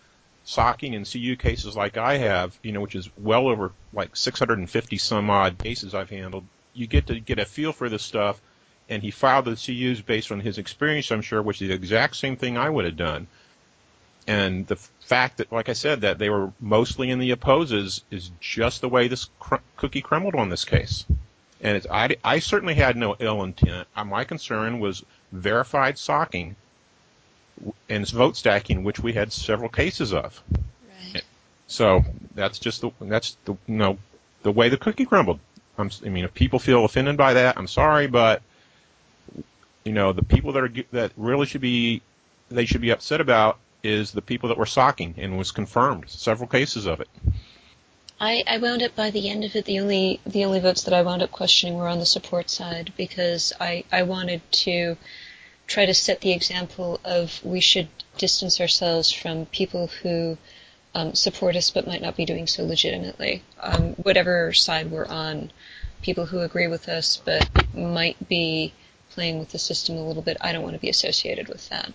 socking 0.44 0.94
and 0.94 1.10
CU 1.10 1.36
cases 1.36 1.74
like 1.76 1.96
I 1.96 2.18
have, 2.18 2.58
you 2.62 2.72
know, 2.72 2.80
which 2.80 2.94
is 2.94 3.08
well 3.18 3.48
over 3.48 3.72
like 3.92 4.14
650 4.14 4.98
some 4.98 5.30
odd 5.30 5.58
cases 5.58 5.94
I've 5.94 6.10
handled, 6.10 6.44
you 6.74 6.86
get 6.86 7.06
to 7.08 7.18
get 7.18 7.38
a 7.38 7.44
feel 7.44 7.72
for 7.72 7.88
this 7.88 8.02
stuff. 8.02 8.40
And 8.88 9.02
he 9.02 9.10
filed 9.10 9.46
the 9.46 9.56
CUs 9.56 10.02
based 10.02 10.30
on 10.30 10.40
his 10.40 10.58
experience, 10.58 11.10
I'm 11.10 11.22
sure, 11.22 11.40
which 11.40 11.62
is 11.62 11.68
the 11.68 11.74
exact 11.74 12.16
same 12.16 12.36
thing 12.36 12.58
I 12.58 12.68
would 12.68 12.84
have 12.84 12.98
done. 12.98 13.26
And 14.26 14.66
the 14.66 14.76
fact 14.76 15.38
that, 15.38 15.50
like 15.50 15.70
I 15.70 15.72
said, 15.72 16.02
that 16.02 16.18
they 16.18 16.28
were 16.28 16.52
mostly 16.60 17.10
in 17.10 17.18
the 17.18 17.30
opposes 17.30 18.02
is 18.10 18.30
just 18.40 18.82
the 18.82 18.88
way 18.88 19.08
this 19.08 19.30
cr- 19.40 19.56
cookie 19.76 20.02
crumbled 20.02 20.34
on 20.34 20.50
this 20.50 20.64
case. 20.66 21.06
And 21.62 21.86
I, 21.90 22.16
I 22.22 22.38
certainly 22.40 22.74
had 22.74 22.96
no 22.96 23.16
ill 23.18 23.42
intent. 23.42 23.88
My 24.04 24.24
concern 24.24 24.80
was 24.80 25.02
verified 25.32 25.96
socking 25.96 26.56
and 27.88 28.08
vote 28.08 28.36
stacking, 28.36 28.84
which 28.84 29.00
we 29.00 29.12
had 29.12 29.32
several 29.32 29.68
cases 29.68 30.12
of. 30.12 30.42
Right. 31.12 31.24
So 31.66 32.04
that's 32.34 32.58
just 32.58 32.80
the 32.80 32.90
that's 33.00 33.36
the 33.44 33.52
you 33.66 33.76
know 33.76 33.98
the 34.42 34.52
way 34.52 34.68
the 34.68 34.76
cookie 34.76 35.06
crumbled. 35.06 35.40
I'm, 35.76 35.90
I 36.04 36.08
mean, 36.08 36.24
if 36.24 36.34
people 36.34 36.58
feel 36.58 36.84
offended 36.84 37.16
by 37.16 37.34
that, 37.34 37.58
I'm 37.58 37.66
sorry, 37.66 38.06
but 38.06 38.42
you 39.84 39.92
know 39.92 40.12
the 40.12 40.24
people 40.24 40.52
that 40.52 40.62
are 40.62 40.72
that 40.92 41.12
really 41.16 41.46
should 41.46 41.60
be 41.60 42.02
they 42.48 42.64
should 42.64 42.80
be 42.80 42.90
upset 42.90 43.20
about 43.20 43.58
is 43.82 44.12
the 44.12 44.22
people 44.22 44.48
that 44.48 44.58
were 44.58 44.66
socking 44.66 45.14
and 45.18 45.36
was 45.36 45.52
confirmed 45.52 46.08
several 46.08 46.48
cases 46.48 46.86
of 46.86 47.00
it. 47.00 47.08
I, 48.20 48.44
I 48.46 48.58
wound 48.58 48.82
up 48.82 48.94
by 48.96 49.10
the 49.10 49.28
end 49.28 49.44
of 49.44 49.56
it. 49.56 49.64
The 49.64 49.80
only 49.80 50.20
the 50.24 50.44
only 50.44 50.60
votes 50.60 50.84
that 50.84 50.94
I 50.94 51.02
wound 51.02 51.22
up 51.22 51.30
questioning 51.30 51.76
were 51.76 51.88
on 51.88 51.98
the 51.98 52.06
support 52.06 52.48
side 52.48 52.92
because 52.96 53.52
I 53.60 53.84
I 53.92 54.04
wanted 54.04 54.40
to 54.52 54.96
try 55.66 55.86
to 55.86 55.94
set 55.94 56.20
the 56.20 56.32
example 56.32 57.00
of 57.04 57.40
we 57.44 57.60
should 57.60 57.88
distance 58.18 58.60
ourselves 58.60 59.10
from 59.10 59.46
people 59.46 59.88
who 60.02 60.36
um, 60.94 61.14
support 61.14 61.56
us 61.56 61.70
but 61.70 61.86
might 61.86 62.02
not 62.02 62.16
be 62.16 62.24
doing 62.24 62.46
so 62.46 62.64
legitimately. 62.64 63.42
Um, 63.60 63.94
whatever 63.94 64.52
side 64.52 64.90
we're 64.90 65.06
on, 65.06 65.50
people 66.02 66.26
who 66.26 66.40
agree 66.40 66.68
with 66.68 66.88
us 66.88 67.20
but 67.24 67.48
might 67.74 68.28
be 68.28 68.72
playing 69.10 69.38
with 69.38 69.50
the 69.50 69.58
system 69.58 69.96
a 69.96 70.06
little 70.06 70.22
bit. 70.22 70.36
I 70.40 70.52
don't 70.52 70.62
want 70.62 70.74
to 70.74 70.80
be 70.80 70.88
associated 70.88 71.48
with 71.48 71.68
that. 71.70 71.92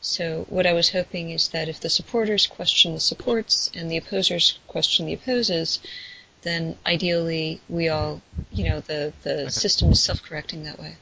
So 0.00 0.46
what 0.48 0.66
I 0.66 0.72
was 0.72 0.90
hoping 0.90 1.30
is 1.30 1.48
that 1.48 1.68
if 1.68 1.80
the 1.80 1.90
supporters 1.90 2.46
question 2.46 2.94
the 2.94 3.00
supports 3.00 3.70
and 3.74 3.90
the 3.90 3.96
opposers 3.96 4.58
question 4.68 5.06
the 5.06 5.14
opposes, 5.14 5.80
then 6.42 6.76
ideally 6.84 7.60
we 7.68 7.88
all, 7.88 8.20
you 8.52 8.68
know, 8.68 8.80
the, 8.80 9.12
the 9.22 9.50
system 9.50 9.92
is 9.92 10.02
self-correcting 10.02 10.62
that 10.64 10.78
way. 10.78 10.96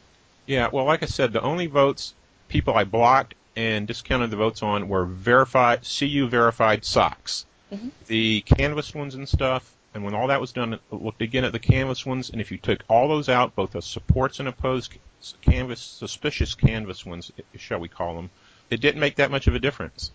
Yeah, 0.47 0.69
well, 0.73 0.85
like 0.85 1.03
I 1.03 1.07
said, 1.07 1.33
the 1.33 1.43
only 1.43 1.67
votes 1.67 2.15
people 2.49 2.75
I 2.75 2.85
blocked 2.85 3.35
and 3.57 3.87
discounted 3.87 4.31
the 4.31 4.37
votes 4.37 4.63
on 4.63 4.89
were 4.89 5.05
verified, 5.05 5.85
CU 5.85 6.29
verified 6.29 6.85
socks. 6.85 7.47
Mhm. 7.73 7.91
The 8.07 8.41
canvas 8.43 8.95
ones 8.95 9.15
and 9.15 9.29
stuff, 9.29 9.73
and 9.95 10.05
when 10.05 10.15
all 10.15 10.27
that 10.27 10.41
was 10.41 10.53
done, 10.53 10.75
it 10.75 10.81
looked 10.91 11.23
again 11.23 11.45
at 11.45 11.53
the 11.53 11.59
canvas 11.59 12.05
ones, 12.05 12.31
and 12.31 12.41
if 12.41 12.51
you 12.51 12.59
took 12.59 12.83
all 12.89 13.09
those 13.09 13.29
out, 13.29 13.55
both 13.55 13.73
the 13.73 13.83
supports 13.83 14.39
and 14.41 14.49
opposed 14.49 14.95
canvas, 15.41 15.81
suspicious 15.81 16.55
canvas 16.55 17.07
ones, 17.07 17.33
shall 17.57 17.79
we 17.79 17.89
call 17.89 18.15
them, 18.15 18.31
it 18.71 18.81
didn't 18.81 19.01
make 19.01 19.17
that 19.17 19.31
much 19.31 19.47
of 19.47 19.55
a 19.55 19.59
difference. 19.59 20.11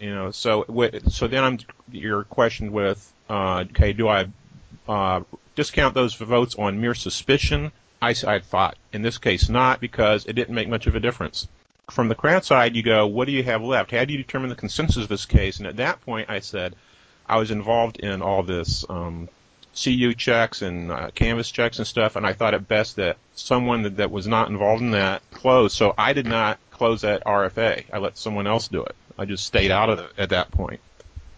You 0.00 0.14
know, 0.14 0.30
so 0.30 0.64
so 1.08 1.26
then 1.26 1.44
I'm 1.44 1.58
your 1.90 2.24
question 2.24 2.72
with, 2.72 3.12
uh, 3.28 3.64
okay, 3.70 3.92
do 3.92 4.08
I 4.08 4.26
uh, 4.88 5.22
discount 5.56 5.94
those 5.94 6.14
votes 6.14 6.54
on 6.56 6.80
mere 6.80 6.94
suspicion? 6.94 7.72
I, 8.00 8.14
I 8.26 8.38
thought 8.40 8.76
in 8.92 9.02
this 9.02 9.18
case 9.18 9.48
not 9.48 9.80
because 9.80 10.26
it 10.26 10.34
didn't 10.34 10.54
make 10.54 10.68
much 10.68 10.86
of 10.86 10.94
a 10.94 11.00
difference. 11.00 11.48
From 11.90 12.08
the 12.08 12.14
crowd 12.14 12.44
side, 12.44 12.76
you 12.76 12.82
go, 12.82 13.06
what 13.06 13.26
do 13.26 13.32
you 13.32 13.42
have 13.44 13.62
left? 13.62 13.90
How 13.90 14.04
do 14.04 14.12
you 14.12 14.18
determine 14.18 14.50
the 14.50 14.56
consensus 14.56 15.02
of 15.02 15.08
this 15.08 15.24
case? 15.24 15.58
And 15.58 15.66
at 15.66 15.76
that 15.76 16.00
point, 16.02 16.28
I 16.28 16.40
said, 16.40 16.76
I 17.26 17.38
was 17.38 17.50
involved 17.50 17.98
in 17.98 18.20
all 18.20 18.42
this 18.42 18.84
um, 18.88 19.28
CU 19.74 20.14
checks 20.14 20.62
and 20.62 20.90
uh, 20.90 21.10
canvass 21.14 21.50
checks 21.50 21.78
and 21.78 21.86
stuff, 21.86 22.16
and 22.16 22.26
I 22.26 22.32
thought 22.32 22.54
it 22.54 22.68
best 22.68 22.96
that 22.96 23.16
someone 23.34 23.82
that, 23.82 23.96
that 23.96 24.10
was 24.10 24.26
not 24.26 24.48
involved 24.48 24.82
in 24.82 24.90
that 24.92 25.22
close. 25.30 25.74
So 25.74 25.94
I 25.96 26.12
did 26.12 26.26
not 26.26 26.58
close 26.70 27.02
that 27.02 27.24
RFA. 27.24 27.84
I 27.92 27.98
let 27.98 28.18
someone 28.18 28.46
else 28.46 28.68
do 28.68 28.84
it. 28.84 28.94
I 29.18 29.24
just 29.24 29.46
stayed 29.46 29.70
out 29.70 29.90
of 29.90 29.98
it 29.98 30.10
at 30.18 30.30
that 30.30 30.50
point. 30.50 30.80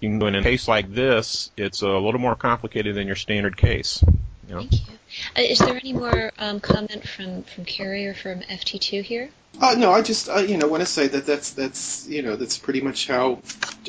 You 0.00 0.08
can, 0.08 0.18
go 0.18 0.26
in 0.26 0.34
a 0.34 0.42
case 0.42 0.66
like 0.66 0.92
this, 0.92 1.50
it's 1.56 1.82
a 1.82 1.88
little 1.88 2.20
more 2.20 2.34
complicated 2.34 2.94
than 2.94 3.06
your 3.06 3.16
standard 3.16 3.56
case. 3.56 4.02
You 4.48 4.54
know? 4.54 4.60
Thank 4.60 4.88
you. 4.88 4.99
Uh, 5.36 5.42
is 5.42 5.58
there 5.58 5.76
any 5.76 5.92
more 5.92 6.32
um, 6.38 6.60
comment 6.60 7.06
from 7.06 7.42
from 7.44 7.64
Cary 7.64 8.06
or 8.06 8.14
from 8.14 8.40
FT2 8.40 9.02
here? 9.02 9.30
Uh, 9.60 9.74
no, 9.76 9.92
I 9.92 10.02
just 10.02 10.28
uh, 10.28 10.38
you 10.38 10.56
know 10.56 10.68
want 10.68 10.80
to 10.82 10.86
say 10.86 11.08
that 11.08 11.26
that's 11.26 11.50
that's 11.50 12.06
you 12.08 12.22
know 12.22 12.36
that's 12.36 12.58
pretty 12.58 12.80
much 12.80 13.08
how 13.08 13.40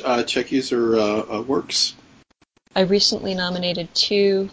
uh, 0.04 0.22
check 0.22 0.52
user 0.52 0.96
uh, 0.96 1.36
uh, 1.36 1.42
works. 1.42 1.94
I 2.74 2.80
recently 2.82 3.34
nominated 3.34 3.94
two 3.94 4.50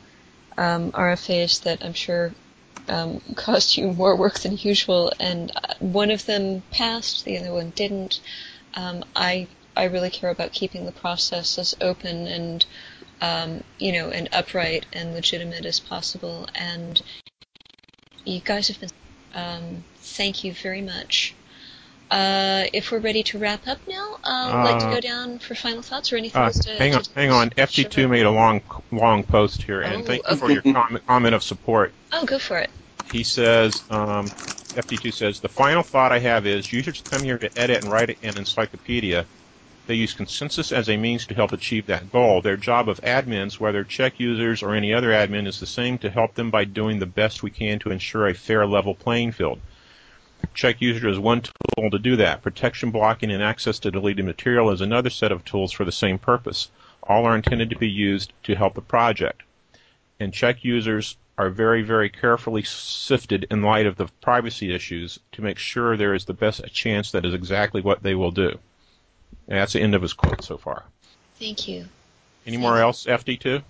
um, 0.58 0.92
RFAs 0.92 1.64
that 1.64 1.84
I'm 1.84 1.94
sure 1.94 2.34
um, 2.88 3.22
cost 3.36 3.78
you 3.78 3.92
more 3.92 4.16
work 4.16 4.40
than 4.40 4.58
usual, 4.58 5.12
and 5.20 5.52
uh, 5.56 5.74
one 5.80 6.12
of 6.12 6.26
them 6.26 6.64
passed, 6.72 7.26
the 7.26 7.38
other 7.38 7.54
one 7.54 7.72
didn't. 7.72 8.20
Um, 8.76 9.04
I 9.16 9.48
I 9.76 9.86
really 9.86 10.10
care 10.10 10.30
about 10.30 10.52
keeping 10.52 10.86
the 10.86 10.92
process 10.92 11.58
as 11.58 11.76
open 11.82 12.28
and 12.28 12.66
um, 13.22 13.64
you 13.78 13.92
know 13.92 14.10
and 14.10 14.30
upright 14.32 14.86
and 14.94 15.14
legitimate 15.14 15.66
as 15.66 15.80
possible, 15.80 16.48
and 16.56 17.02
you 18.26 18.40
guys 18.40 18.68
have 18.68 18.80
been. 18.80 18.90
Um, 19.34 19.84
thank 19.98 20.44
you 20.44 20.54
very 20.54 20.82
much. 20.82 21.36
Uh, 22.10 22.66
if 22.74 22.92
we're 22.92 22.98
ready 23.00 23.22
to 23.22 23.38
wrap 23.38 23.68
up 23.68 23.78
now, 23.88 24.16
uh, 24.24 24.52
I'd 24.52 24.64
like 24.64 24.80
to 24.80 24.88
Uh, 24.88 24.94
go 24.96 25.00
down 25.00 25.38
for 25.38 25.54
final 25.54 25.84
thoughts 25.84 26.12
or 26.12 26.18
anything 26.18 26.42
Uh, 26.42 26.46
else 26.46 26.58
to 26.62 26.76
hang 26.76 26.96
on, 26.96 27.04
to- 27.04 27.10
hang 27.14 27.30
on. 27.30 27.52
FT2 27.52 28.02
Sure. 28.02 28.08
made 28.10 28.26
a 28.26 28.32
long, 28.32 28.62
long 28.92 29.22
post 29.24 29.62
here, 29.62 29.82
and 29.82 30.02
Oh, 30.02 30.06
thank 30.06 30.28
you 30.28 30.36
for 30.36 30.50
your 30.52 30.64
comment, 30.64 31.06
comment 31.06 31.36
of 31.36 31.44
support. 31.44 31.94
Oh, 32.12 32.26
go 32.26 32.40
for 32.40 32.58
it. 32.58 32.72
He 33.12 33.24
says, 33.24 33.84
um, 33.92 34.32
FT2 34.76 35.12
says, 35.14 35.40
the 35.40 35.50
final 35.50 35.84
thought 35.84 36.12
I 36.12 36.18
have 36.18 36.48
is 36.48 36.74
you 36.74 36.82
should 36.82 37.00
come 37.12 37.22
here 37.24 37.38
to 37.38 37.56
edit 37.56 37.84
and 37.84 37.92
write 37.92 38.18
an 38.24 38.38
encyclopedia. 38.38 39.28
They 39.90 39.96
use 39.96 40.14
consensus 40.14 40.72
as 40.72 40.88
a 40.88 40.98
means 40.98 41.26
to 41.26 41.34
help 41.34 41.52
achieve 41.52 41.88
that 41.88 42.12
goal. 42.12 42.44
Their 42.44 42.58
job 42.58 42.88
of 42.88 43.02
admins, 43.02 43.60
whether 43.60 43.84
check 43.84 44.20
users 44.20 44.62
or 44.62 44.76
any 44.76 44.94
other 44.94 45.10
admin, 45.10 45.48
is 45.48 45.60
the 45.60 45.66
same 45.66 45.98
to 45.98 46.12
help 46.12 46.36
them 46.36 46.52
by 46.52 46.66
doing 46.66 47.00
the 47.00 47.08
best 47.08 47.42
we 47.42 47.50
can 47.50 47.80
to 47.80 47.90
ensure 47.90 48.28
a 48.28 48.36
fair 48.36 48.68
level 48.68 48.94
playing 48.94 49.32
field. 49.32 49.60
Check 50.54 50.80
user 50.80 51.10
is 51.10 51.18
one 51.18 51.42
tool 51.42 51.90
to 51.90 51.98
do 51.98 52.16
that. 52.18 52.44
Protection 52.44 52.92
blocking 52.92 53.32
and 53.32 53.42
access 53.42 53.80
to 53.80 53.90
deleted 53.90 54.26
material 54.26 54.70
is 54.70 54.82
another 54.82 55.10
set 55.10 55.32
of 55.32 55.44
tools 55.44 55.72
for 55.72 55.86
the 55.86 55.92
same 55.92 56.20
purpose. 56.20 56.70
All 57.02 57.26
are 57.26 57.36
intended 57.36 57.72
to 57.72 57.76
be 57.76 57.90
used 57.90 58.32
to 58.44 58.54
help 58.54 58.76
the 58.76 58.82
project. 58.82 59.42
And 60.20 60.32
check 60.32 60.64
users 60.64 61.18
are 61.36 61.50
very, 61.50 61.82
very 61.82 62.12
carefully 62.12 62.62
sifted 62.62 63.48
in 63.50 63.64
light 63.64 63.88
of 63.88 63.96
the 63.96 64.06
privacy 64.22 64.72
issues 64.72 65.18
to 65.32 65.42
make 65.42 65.58
sure 65.58 65.98
there 65.98 66.14
is 66.14 66.26
the 66.26 66.34
best 66.36 66.64
chance 66.72 67.10
that 67.14 67.26
is 67.26 67.34
exactly 67.34 67.82
what 67.82 68.04
they 68.04 68.14
will 68.14 68.30
do. 68.30 68.60
And 69.50 69.58
that's 69.58 69.74
the 69.74 69.82
end 69.82 69.96
of 69.96 70.02
his 70.04 70.14
quote 70.14 70.44
so 70.44 70.58
far. 70.58 70.84
Thank 71.40 71.68
you. 71.68 71.86
Any 72.46 72.58
more 72.58 72.78
else, 72.78 73.06
FT2? 73.06 73.64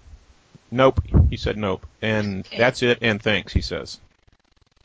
Nope. 0.71 1.01
He 1.29 1.37
said 1.37 1.57
nope. 1.57 1.85
And 2.01 2.45
Okay. 2.45 2.57
that's 2.57 2.83
it, 2.83 2.99
and 3.01 3.21
thanks, 3.21 3.53
he 3.53 3.61
says. 3.61 3.99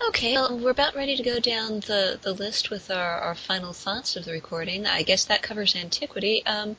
Okay, 0.09 0.35
well, 0.35 0.59
we're 0.59 0.71
about 0.71 0.95
ready 0.95 1.17
to 1.17 1.23
go 1.23 1.41
down 1.41 1.81
the, 1.81 2.19
the 2.23 2.33
list 2.33 2.71
with 2.71 2.91
our, 2.91 3.21
our 3.21 3.35
final 3.35 3.73
thoughts 3.73 4.17
of 4.17 4.25
the 4.25 4.33
recording. 4.33 4.87
I 4.87 5.03
guess 5.03 5.25
that 5.27 5.43
covers 5.43 5.77
antiquity, 5.77 6.43
um, 6.47 6.77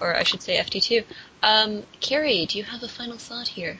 or 0.00 0.14
I 0.14 0.22
should 0.24 0.42
say 0.42 0.58
FT2. 0.58 1.04
Um, 1.42 1.84
Cary, 2.00 2.46
do 2.46 2.58
you 2.58 2.64
have 2.64 2.82
a 2.82 2.88
final 2.88 3.18
thought 3.18 3.48
here? 3.48 3.78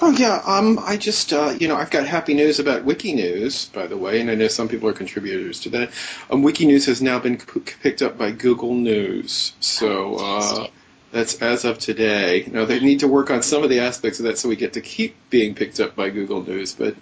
Oh 0.00 0.10
yeah, 0.12 0.40
um, 0.46 0.78
I 0.78 0.96
just 0.96 1.32
uh, 1.32 1.56
you 1.58 1.66
know 1.66 1.76
I've 1.76 1.90
got 1.90 2.06
happy 2.06 2.34
news 2.34 2.60
about 2.60 2.84
WikiNews, 2.84 3.72
by 3.72 3.88
the 3.88 3.96
way, 3.96 4.20
and 4.20 4.30
I 4.30 4.36
know 4.36 4.46
some 4.46 4.68
people 4.68 4.88
are 4.88 4.92
contributors 4.92 5.60
to 5.60 5.70
that. 5.70 5.90
Um, 6.30 6.42
WikiNews 6.44 6.86
has 6.86 7.02
now 7.02 7.18
been 7.18 7.38
p- 7.38 7.60
picked 7.60 8.02
up 8.02 8.16
by 8.16 8.30
Google 8.30 8.74
News, 8.74 9.54
so 9.58 10.16
uh, 10.16 10.66
that's 11.10 11.42
as 11.42 11.64
of 11.64 11.78
today. 11.78 12.48
Now 12.48 12.64
they 12.64 12.78
need 12.78 13.00
to 13.00 13.08
work 13.08 13.30
on 13.30 13.42
some 13.42 13.64
of 13.64 13.70
the 13.70 13.80
aspects 13.80 14.20
of 14.20 14.26
that 14.26 14.38
so 14.38 14.48
we 14.48 14.54
get 14.54 14.74
to 14.74 14.80
keep 14.80 15.16
being 15.30 15.56
picked 15.56 15.80
up 15.80 15.96
by 15.96 16.10
Google 16.10 16.44
News, 16.44 16.74
but 16.74 16.94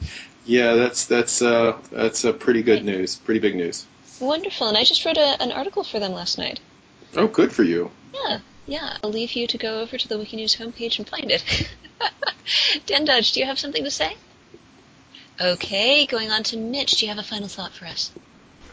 yeah, 0.46 0.74
that's 0.74 1.04
that's 1.04 1.42
uh, 1.42 1.76
that's 1.90 2.24
a 2.24 2.32
pretty 2.32 2.62
good 2.62 2.82
news, 2.82 3.16
pretty 3.16 3.40
big 3.40 3.56
news. 3.56 3.84
Wonderful, 4.20 4.68
and 4.68 4.78
I 4.78 4.84
just 4.84 5.04
wrote 5.04 5.18
a, 5.18 5.42
an 5.42 5.52
article 5.52 5.84
for 5.84 6.00
them 6.00 6.12
last 6.12 6.38
night. 6.38 6.60
Oh, 7.14 7.26
good 7.26 7.52
for 7.52 7.62
you. 7.62 7.90
Yeah, 8.14 8.38
yeah. 8.66 8.96
I'll 9.04 9.10
leave 9.10 9.32
you 9.32 9.46
to 9.48 9.58
go 9.58 9.80
over 9.80 9.98
to 9.98 10.08
the 10.08 10.14
Wikinews 10.14 10.56
homepage 10.56 10.98
and 10.98 11.06
find 11.06 11.30
it. 11.30 11.44
Dan 12.86 13.04
Dodge, 13.04 13.32
do 13.32 13.40
you 13.40 13.46
have 13.46 13.58
something 13.58 13.84
to 13.84 13.90
say? 13.90 14.16
Okay, 15.40 16.06
going 16.06 16.30
on 16.30 16.42
to 16.44 16.56
Mitch. 16.56 16.92
Do 16.92 17.06
you 17.06 17.10
have 17.10 17.18
a 17.18 17.22
final 17.22 17.48
thought 17.48 17.72
for 17.72 17.84
us? 17.86 18.10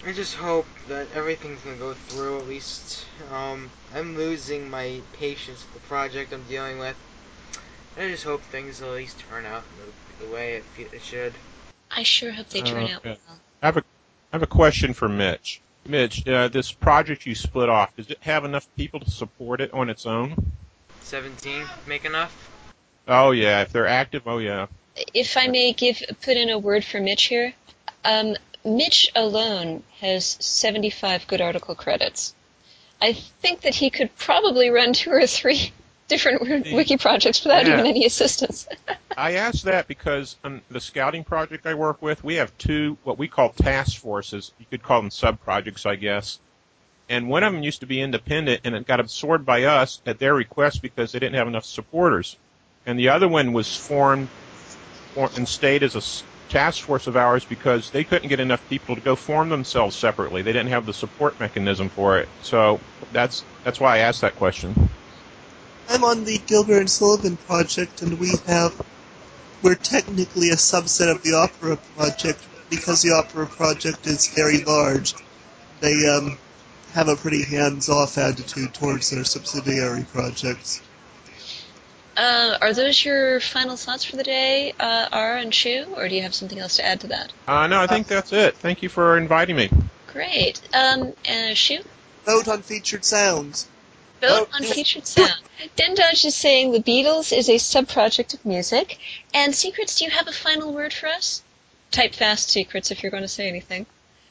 I 0.06 0.12
just 0.12 0.36
hope 0.36 0.66
that 0.90 1.08
everything's 1.14 1.62
gonna 1.62 1.78
go 1.78 1.94
through 1.94 2.40
at 2.40 2.48
least. 2.48 3.06
Um, 3.32 3.70
I'm 3.96 4.18
losing 4.18 4.70
my 4.70 5.02
patience 5.14 5.64
with 5.64 5.82
the 5.82 5.88
project 5.88 6.34
I'm 6.34 6.44
dealing 6.44 6.80
with. 6.80 6.98
I 7.98 8.10
just 8.10 8.24
hope 8.24 8.42
things 8.42 8.82
at 8.82 8.90
least 8.90 9.20
turn 9.30 9.46
out 9.46 9.64
the, 10.20 10.26
the 10.26 10.32
way 10.32 10.56
it, 10.56 10.64
fe- 10.64 10.90
it 10.96 11.02
should. 11.02 11.34
I 11.92 12.04
sure 12.04 12.32
hope 12.32 12.50
they 12.50 12.62
turn 12.62 12.84
Uh, 12.84 12.88
out 12.88 13.04
well. 13.04 13.18
I 13.62 13.66
have 13.68 13.78
a, 13.78 13.84
I 14.32 14.36
have 14.36 14.44
a 14.44 14.48
question 14.48 14.94
for 14.94 15.08
Mitch. 15.08 15.62
Mitch, 15.86 16.28
uh, 16.28 16.48
this 16.48 16.72
project 16.72 17.26
you 17.26 17.36
split 17.36 17.70
off, 17.70 17.96
does 17.96 18.10
it 18.10 18.18
have 18.22 18.46
enough 18.46 18.68
people 18.76 19.00
to 19.02 19.12
support 19.12 19.62
it 19.62 19.72
on 19.74 19.90
its 19.90 20.06
own? 20.06 20.52
17, 21.02 21.66
make 21.88 22.06
enough? 22.06 22.50
Oh 23.08 23.32
yeah, 23.32 23.62
if 23.62 23.72
they're 23.72 23.88
active, 23.88 24.24
oh 24.28 24.38
yeah. 24.38 24.68
If 25.13 25.38
I 25.38 25.48
may 25.48 25.74
give 25.74 26.02
put 26.22 26.38
in 26.38 26.50
a 26.50 26.58
word 26.60 26.86
for 26.86 27.00
Mitch 27.00 27.24
here, 27.24 27.54
um, 28.06 28.36
Mitch 28.63 29.12
alone 29.16 29.84
has 30.00 30.38
75 30.39 31.28
good 31.28 31.42
article 31.42 31.76
credits. 31.76 32.34
I 33.02 33.13
think 33.13 33.62
that 33.62 33.76
he 33.76 33.89
could 33.89 34.16
probably 34.16 34.70
run 34.70 34.94
two 34.94 35.12
or 35.12 35.28
three 35.28 35.74
different 36.08 36.42
wiki 36.72 36.98
projects 36.98 37.44
without 37.44 37.66
Yeah. 37.66 37.74
even 37.74 37.88
any 37.88 38.06
assistance. 38.06 38.68
I 39.18 39.34
asked 39.34 39.66
that 39.66 39.88
because 39.88 40.38
on 40.44 40.62
the 40.70 40.80
scouting 40.80 41.24
project 41.24 41.66
I 41.66 41.74
work 41.74 42.02
with, 42.02 42.24
we 42.24 42.36
have 42.36 42.58
two 42.58 42.98
what 43.04 43.18
we 43.18 43.28
call 43.28 43.50
task 43.50 44.00
forces. 44.00 44.52
You 44.60 44.66
could 44.70 44.84
call 44.84 45.02
them 45.02 45.12
sub 45.12 45.39
projects, 45.42 45.86
I 45.86 45.96
guess. 45.96 46.39
And 47.10 47.28
one 47.28 47.44
of 47.44 47.52
them 47.52 47.63
used 47.63 47.82
to 47.82 47.86
be 47.86 48.00
independent, 48.02 48.62
and 48.63 48.76
it 48.76 48.88
got 48.88 49.02
absorbed 49.02 49.46
by 49.46 49.63
us 49.63 50.02
at 50.06 50.20
their 50.20 50.34
request 50.34 50.82
because 50.82 51.12
they 51.12 51.20
didn't 51.20 51.36
have 51.36 51.48
enough 51.50 51.66
supporters. 51.66 52.38
And 52.86 53.00
the 53.00 53.10
other 53.10 53.28
one 53.28 53.54
was 53.54 53.76
formed 53.76 54.28
for- 55.13 55.30
and 55.36 55.48
stayed 55.48 55.84
as 55.84 55.96
a 55.96 56.02
task 56.50 56.84
force 56.84 57.08
of 57.08 57.17
ours 57.17 57.46
because 57.46 57.89
they 57.89 58.04
couldn't 58.04 58.30
get 58.30 58.39
enough 58.39 58.62
people 58.69 58.96
to 58.96 59.02
go 59.02 59.15
form 59.15 59.50
themselves 59.50 59.96
separately. 59.96 60.41
They 60.41 60.54
didn't 60.54 60.69
have 60.69 60.86
the 60.86 60.93
support 60.93 61.39
mechanism 61.39 61.89
for 61.89 62.19
it. 62.19 62.30
So 62.43 62.80
that's 63.12 63.43
that's 63.63 63.80
why 63.80 63.96
I 63.96 63.98
asked 64.00 64.21
that 64.21 64.36
question. 64.36 64.90
I'm 65.90 66.04
on 66.04 66.23
the 66.25 66.40
Gilbert 66.46 66.79
and 66.79 66.90
Sullivan 66.90 67.38
project, 67.38 68.02
and 68.02 68.19
we 68.19 68.34
have 68.48 68.79
we're 69.62 69.75
technically 69.75 70.50
a 70.50 70.56
subset 70.56 71.10
of 71.10 71.23
the 71.23 71.34
Opera 71.34 71.77
project 71.98 72.40
because 72.69 73.02
the 73.02 73.12
Opera 73.12 73.48
project 73.48 74.06
is 74.08 74.27
very 74.27 74.63
large. 74.63 75.13
They 75.79 76.08
um, 76.08 76.38
have 76.94 77.08
a 77.08 77.15
pretty 77.15 77.44
hands-off 77.44 78.17
attitude 78.17 78.73
towards 78.73 79.10
their 79.10 79.23
subsidiary 79.23 80.06
projects. 80.12 80.81
Uh, 82.16 82.58
are 82.62 82.74
those 82.74 83.04
your 83.04 83.40
final 83.40 83.76
thoughts 83.76 84.06
for 84.06 84.18
the 84.18 84.24
day, 84.24 84.74
uh, 84.80 85.08
R 85.12 85.38
and 85.38 85.54
Shu, 85.54 85.86
or 85.96 86.08
do 86.08 86.16
you 86.16 86.22
have 86.22 86.36
something 86.36 86.60
else 86.60 86.76
to 86.78 86.86
add 86.86 87.02
to 87.02 87.08
that? 87.08 87.34
Uh, 87.48 87.68
no, 87.68 87.80
I 87.82 87.88
think 87.88 88.08
that's 88.08 88.32
it. 88.32 88.56
Thank 88.56 88.84
you 88.84 88.90
for 88.90 89.18
inviting 89.18 89.56
me. 89.56 89.70
Great. 90.08 90.62
Um, 90.74 91.14
uh, 91.28 91.54
Shu, 91.56 91.80
Vote 92.26 92.48
on 92.48 92.62
featured 92.62 93.04
sounds. 93.04 93.68
vote 94.22 94.48
on 94.54 94.64
featured 94.64 95.08
sound. 95.08 95.42
Den 95.76 95.96
Dodge 95.96 96.24
is 96.26 96.36
saying 96.36 96.72
the 96.72 96.80
Beatles 96.80 97.36
is 97.36 97.50
a 97.50 97.58
sub-project 97.58 98.34
of 98.36 98.46
music. 98.46 99.00
And 99.34 99.54
Secrets, 99.56 99.98
do 99.98 100.06
you 100.06 100.12
have 100.12 100.28
a 100.28 100.32
final 100.32 100.72
word 100.72 100.94
for 100.94 101.08
us? 101.08 101.42
Type 101.92 102.14
fast, 102.16 102.50
Secrets, 102.50 102.92
if 102.92 103.02
you're 103.04 103.12
going 103.12 103.24
to 103.24 103.28
say 103.30 103.48
anything. 103.48 103.86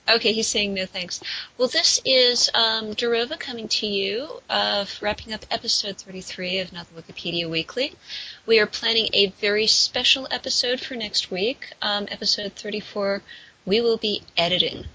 Okay, 0.08 0.32
he's 0.32 0.48
saying 0.48 0.74
no 0.74 0.84
thanks. 0.84 1.20
Well, 1.56 1.68
this 1.68 2.00
is 2.04 2.50
um, 2.54 2.92
Durova 2.94 3.38
coming 3.38 3.68
to 3.68 3.86
you, 3.86 4.42
uh, 4.50 4.84
wrapping 5.00 5.32
up 5.32 5.46
episode 5.48 5.96
33 5.98 6.58
of 6.58 6.72
Not 6.72 6.88
the 6.92 7.00
Wikipedia 7.00 7.48
Weekly. 7.48 7.94
We 8.44 8.58
are 8.58 8.66
planning 8.66 9.10
a 9.12 9.28
very 9.40 9.68
special 9.68 10.26
episode 10.30 10.80
for 10.80 10.96
next 10.96 11.30
week. 11.30 11.72
Um, 11.80 12.08
episode 12.10 12.54
34, 12.56 13.22
we 13.64 13.80
will 13.80 13.96
be 13.96 14.22
editing 14.36 14.86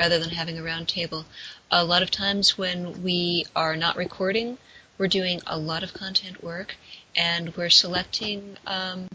rather 0.00 0.18
than 0.18 0.30
having 0.30 0.58
a 0.58 0.62
roundtable. 0.62 1.26
A 1.70 1.84
lot 1.84 2.02
of 2.02 2.10
times 2.10 2.58
when 2.58 3.04
we 3.04 3.46
are 3.54 3.76
not 3.76 3.96
recording, 3.96 4.58
we're 4.98 5.06
doing 5.06 5.40
a 5.46 5.58
lot 5.58 5.84
of 5.84 5.94
content 5.94 6.42
work 6.42 6.74
and 7.14 7.56
we're 7.56 7.70
selecting 7.70 8.56
um, 8.66 9.06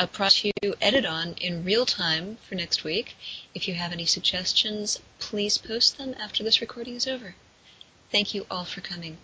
a 0.00 0.06
project 0.06 0.58
to 0.62 0.74
edit 0.80 1.04
on 1.04 1.34
in 1.42 1.62
real 1.62 1.84
time 1.84 2.38
for 2.48 2.54
next 2.54 2.84
week. 2.84 3.14
If 3.54 3.68
you 3.68 3.74
have 3.74 3.92
any 3.92 4.06
suggestions, 4.06 4.98
please 5.18 5.58
post 5.58 5.98
them 5.98 6.14
after 6.18 6.42
this 6.42 6.62
recording 6.62 6.94
is 6.94 7.06
over. 7.06 7.34
Thank 8.10 8.34
you 8.34 8.46
all 8.50 8.64
for 8.64 8.80
coming. 8.80 9.18